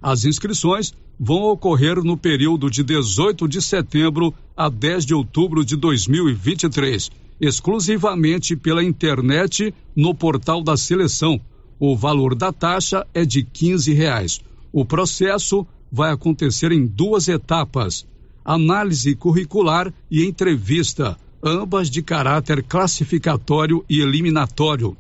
[0.02, 5.76] As inscrições vão ocorrer no período de 18 de setembro a 10 de outubro de
[5.76, 7.08] 2023,
[7.40, 11.40] exclusivamente pela internet no portal da seleção.
[11.78, 14.40] O valor da taxa é de 15 reais.
[14.72, 18.04] O processo vai acontecer em duas etapas
[18.44, 24.96] análise curricular e entrevista, ambas de caráter classificatório e eliminatório.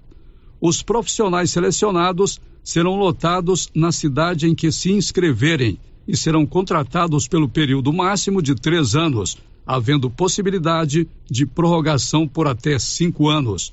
[0.60, 7.48] Os profissionais selecionados serão lotados na cidade em que se inscreverem e serão contratados pelo
[7.48, 13.72] período máximo de três anos, havendo possibilidade de prorrogação por até cinco anos.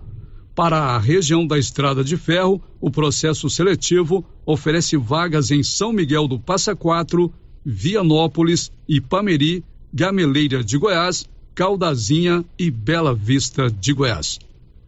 [0.56, 6.27] Para a região da Estrada de Ferro, o processo seletivo oferece vagas em São Miguel
[6.27, 7.31] do Passa Quatro,
[7.64, 9.64] Vianópolis, Ipameri,
[9.94, 14.39] Gameleira de Goiás, Caldazinha e Bela Vista de Goiás.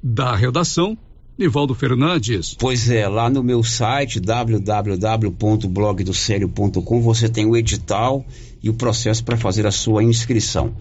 [0.02, 0.98] Da redação,
[1.38, 2.56] Nivaldo Fernandes.
[2.58, 8.26] Pois é, lá no meu site www.blogdosério.com você tem o edital
[8.64, 10.74] e o processo para fazer a sua inscrição.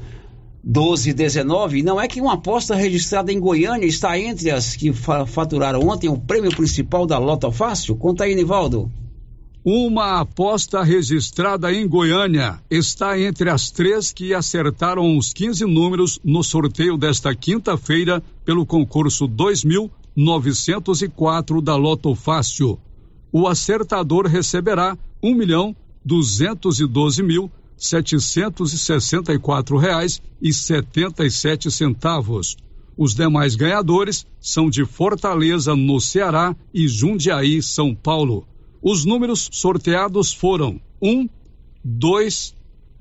[0.66, 4.94] 12 19, não é que uma aposta registrada em Goiânia está entre as que
[5.26, 7.94] faturaram ontem o prêmio principal da Lota Fácil?
[7.96, 8.90] Conta aí, Nivaldo.
[9.66, 16.44] Uma aposta registrada em Goiânia está entre as três que acertaram os 15 números no
[16.44, 22.78] sorteio desta quinta-feira pelo concurso 2904 da Loto Fácil.
[23.32, 25.74] O acertador receberá um milhão
[26.04, 32.54] duzentos e doze mil setecentos e sessenta e quatro reais e setenta e sete centavos.
[32.98, 38.46] Os demais ganhadores são de Fortaleza, no Ceará, e Jundiaí, São Paulo.
[38.86, 41.26] Os números sorteados foram 1,
[41.82, 42.54] 2,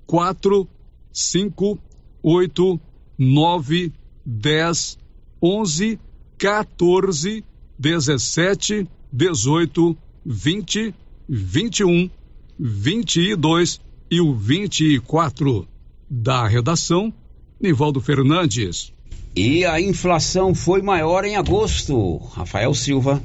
[0.07, 0.65] 4,
[1.11, 1.79] 5,
[2.23, 2.79] 8,
[3.17, 3.91] 9,
[4.25, 4.97] 10,
[5.41, 5.99] 11,
[6.37, 7.43] 14,
[7.77, 10.95] 17, 18, 20,
[11.27, 12.09] 21,
[12.57, 15.67] 22 e o 24.
[16.09, 17.13] Da redação,
[17.59, 18.93] Nivaldo Fernandes.
[19.35, 22.15] E a inflação foi maior em agosto.
[22.33, 23.21] Rafael Silva.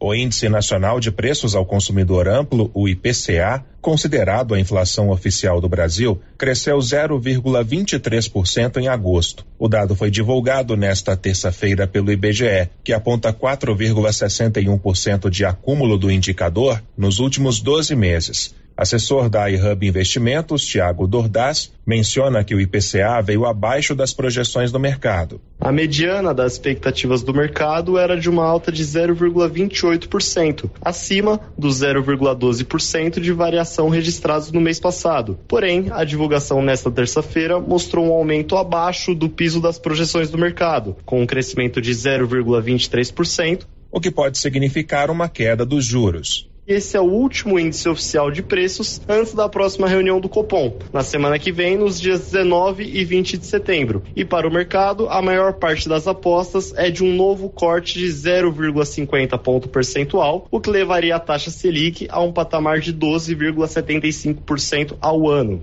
[0.00, 5.68] O Índice Nacional de Preços ao Consumidor Amplo, o IPCA, considerado a inflação oficial do
[5.68, 9.44] Brasil, cresceu 0,23% em agosto.
[9.58, 16.80] O dado foi divulgado nesta terça-feira pelo IBGE, que aponta 4,61% de acúmulo do indicador
[16.96, 18.54] nos últimos 12 meses.
[18.78, 24.78] Assessor da iHub Investimentos, Tiago Dordaz, menciona que o IPCA veio abaixo das projeções do
[24.78, 25.40] mercado.
[25.58, 33.18] A mediana das expectativas do mercado era de uma alta de 0,28%, acima dos 0,12%
[33.18, 35.36] de variação registrados no mês passado.
[35.48, 40.96] Porém, a divulgação nesta terça-feira mostrou um aumento abaixo do piso das projeções do mercado,
[41.04, 46.47] com um crescimento de 0,23%, o que pode significar uma queda dos juros.
[46.68, 51.02] Esse é o último índice oficial de preços antes da próxima reunião do Copom, na
[51.02, 54.02] semana que vem, nos dias 19 e 20 de setembro.
[54.14, 58.08] E para o mercado, a maior parte das apostas é de um novo corte de
[58.08, 65.26] 0,50 ponto percentual, o que levaria a taxa Selic a um patamar de 12,75% ao
[65.26, 65.62] ano.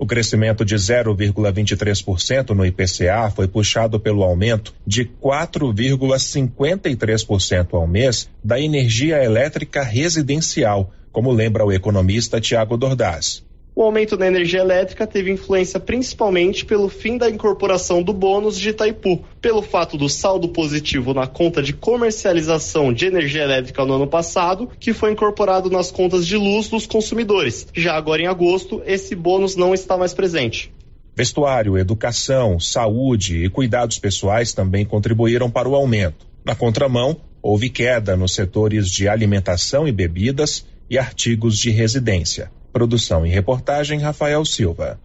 [0.00, 8.58] O crescimento de 0,23% no IPCA foi puxado pelo aumento de 4,53% ao mês da
[8.58, 13.44] energia elétrica residencial, como lembra o economista Tiago Dordaz.
[13.80, 18.68] O aumento da energia elétrica teve influência principalmente pelo fim da incorporação do bônus de
[18.68, 24.06] Itaipu, pelo fato do saldo positivo na conta de comercialização de energia elétrica no ano
[24.06, 27.68] passado, que foi incorporado nas contas de luz dos consumidores.
[27.74, 30.70] Já agora em agosto, esse bônus não está mais presente.
[31.16, 36.26] Vestuário, educação, saúde e cuidados pessoais também contribuíram para o aumento.
[36.44, 42.50] Na contramão, houve queda nos setores de alimentação e bebidas e artigos de residência.
[42.72, 44.98] Produção e reportagem Rafael Silva.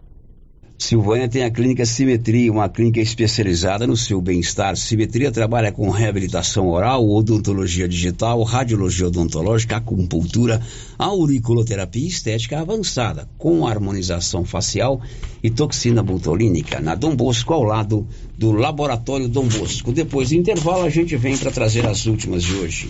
[0.77, 4.75] Silvânia tem a clínica Simetria, uma clínica especializada no seu bem-estar.
[4.75, 10.61] Simetria trabalha com reabilitação oral, odontologia digital, radiologia odontológica, acupuntura,
[10.99, 15.01] auriculoterapia estética avançada, com harmonização facial
[15.41, 18.05] e toxina botulínica, na Dom Bosco, ao lado
[18.37, 19.93] do Laboratório Dom Bosco.
[19.93, 22.89] Depois do intervalo, a gente vem para trazer as últimas de hoje.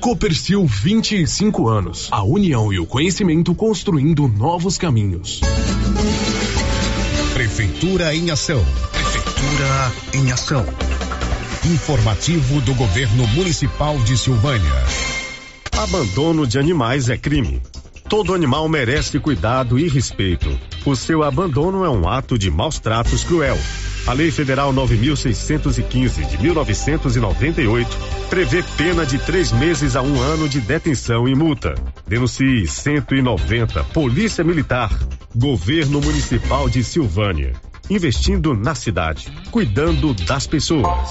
[0.00, 2.08] Copercil 25 anos.
[2.12, 5.40] A união e o conhecimento construindo novos caminhos.
[7.34, 8.64] Prefeitura em ação.
[8.92, 10.64] Prefeitura em ação.
[11.66, 14.72] Informativo do Governo Municipal de Silvânia.
[15.76, 17.60] Abandono de animais é crime.
[18.08, 20.48] Todo animal merece cuidado e respeito.
[20.86, 23.58] O seu abandono é um ato de maus tratos cruel.
[24.08, 27.98] A Lei Federal 9.615 de 1998
[28.30, 31.74] prevê pena de três meses a um ano de detenção e multa.
[32.06, 34.90] Denuncie 190 Polícia Militar,
[35.36, 37.52] Governo Municipal de Silvânia.
[37.90, 41.10] Investindo na cidade, cuidando das pessoas.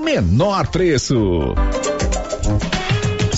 [0.01, 1.55] menor preço.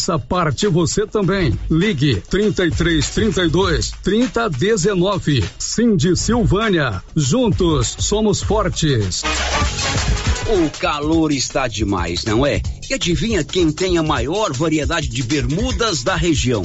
[0.00, 1.58] Faça parte você também.
[1.70, 5.44] Ligue 33 32 30 19.
[5.58, 7.02] Cindy Silvânia.
[7.14, 9.22] Juntos somos fortes.
[10.48, 12.62] O calor está demais, não é?
[12.88, 16.64] E adivinha quem tem a maior variedade de bermudas da região?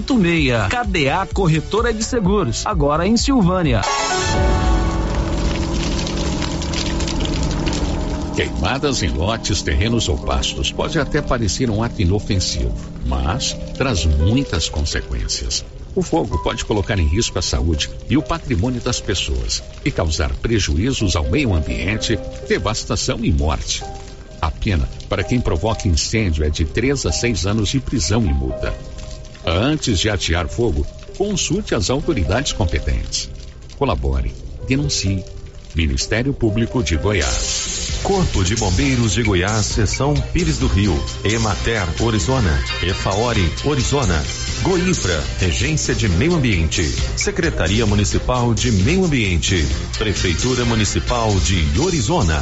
[0.01, 0.67] 86.
[0.69, 3.81] KDA Corretora de Seguros, agora em Silvânia.
[8.35, 12.73] Queimadas em lotes, terrenos ou pastos pode até parecer um ato inofensivo,
[13.05, 15.63] mas traz muitas consequências.
[15.93, 20.31] O fogo pode colocar em risco a saúde e o patrimônio das pessoas e causar
[20.37, 22.17] prejuízos ao meio ambiente,
[22.47, 23.83] devastação e morte.
[24.41, 28.33] A pena para quem provoca incêndio é de 3 a 6 anos de prisão e
[28.33, 28.73] multa.
[29.45, 30.85] Antes de atear fogo,
[31.17, 33.29] consulte as autoridades competentes.
[33.77, 34.33] Colabore,
[34.67, 35.23] denuncie.
[35.73, 38.01] Ministério Público de Goiás.
[38.03, 40.93] Corpo de Bombeiros de Goiás, Seção Pires do Rio.
[41.23, 42.63] Emater, Orizona.
[42.83, 44.21] Efaori, Orizona.
[44.63, 46.83] Goinfra, Regência de Meio Ambiente.
[47.15, 49.65] Secretaria Municipal de Meio Ambiente.
[49.97, 52.41] Prefeitura Municipal de Orizona.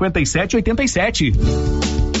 [0.01, 2.20] 5787.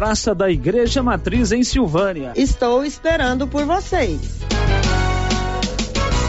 [0.01, 2.33] Praça da Igreja Matriz em Silvânia.
[2.35, 4.39] Estou esperando por vocês.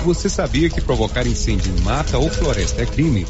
[0.05, 3.27] Você sabia que provocar incêndio em mata ou floresta é crime?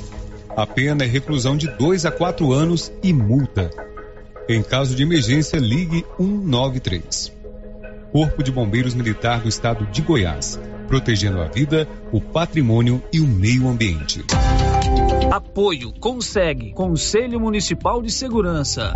[0.56, 3.70] A pena é reclusão de 2 a 4 anos e multa.
[4.48, 7.32] Em caso de emergência, ligue 193.
[8.10, 10.58] Corpo de Bombeiros Militar do Estado de Goiás,
[10.88, 14.24] protegendo a vida, o patrimônio e o meio ambiente.
[15.30, 18.92] Apoio Consegue Conselho Municipal de Segurança.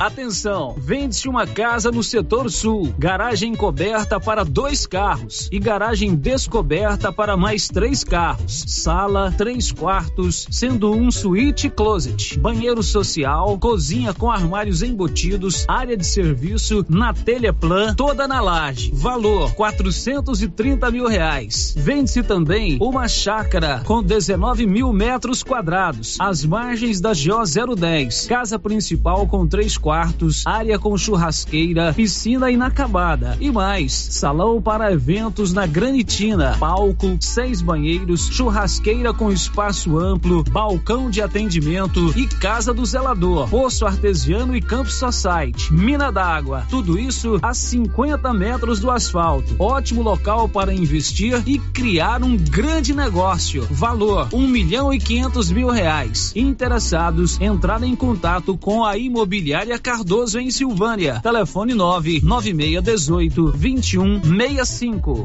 [0.00, 7.12] Atenção, vende-se uma casa no setor sul, garagem coberta para dois carros e garagem descoberta
[7.12, 14.30] para mais três carros, sala, três quartos, sendo um suíte closet, banheiro social, cozinha com
[14.30, 18.90] armários embutidos, área de serviço, na telha plan, toda na laje.
[18.94, 21.74] Valor 430 mil reais.
[21.76, 28.58] Vende-se também uma chácara com 19 mil metros quadrados, às margens da GO 010, casa
[28.58, 33.92] principal com três quartos quartos, área com churrasqueira, piscina inacabada e mais.
[33.92, 42.16] Salão para eventos na Granitina, palco, seis banheiros, churrasqueira com espaço amplo, balcão de atendimento
[42.16, 46.64] e casa do zelador, poço artesiano e campo society, mina d'água.
[46.70, 49.56] Tudo isso a 50 metros do asfalto.
[49.58, 53.66] Ótimo local para investir e criar um grande negócio.
[53.68, 56.32] Valor um milhão e quinhentos mil reais.
[56.36, 61.20] Interessados entrar em contato com a Imobiliária Cardoso, em Silvânia.
[61.22, 65.24] Telefone 99618 2165.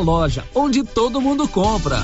[0.01, 1.97] loja onde todo mundo compra.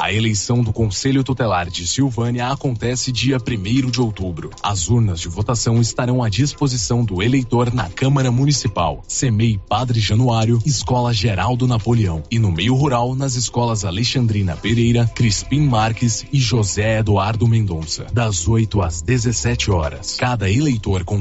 [0.00, 4.50] A eleição do Conselho Tutelar de Silvânia acontece dia 1 de outubro.
[4.62, 10.58] As urnas de votação estarão à disposição do eleitor na Câmara Municipal, CEMEI Padre Januário,
[10.64, 17.00] Escola Geraldo Napoleão e no meio rural nas escolas Alexandrina Pereira, Crispim Marques e José
[17.00, 20.16] Eduardo Mendonça, das 8 às 17 horas.
[20.18, 21.18] Cada eleitor com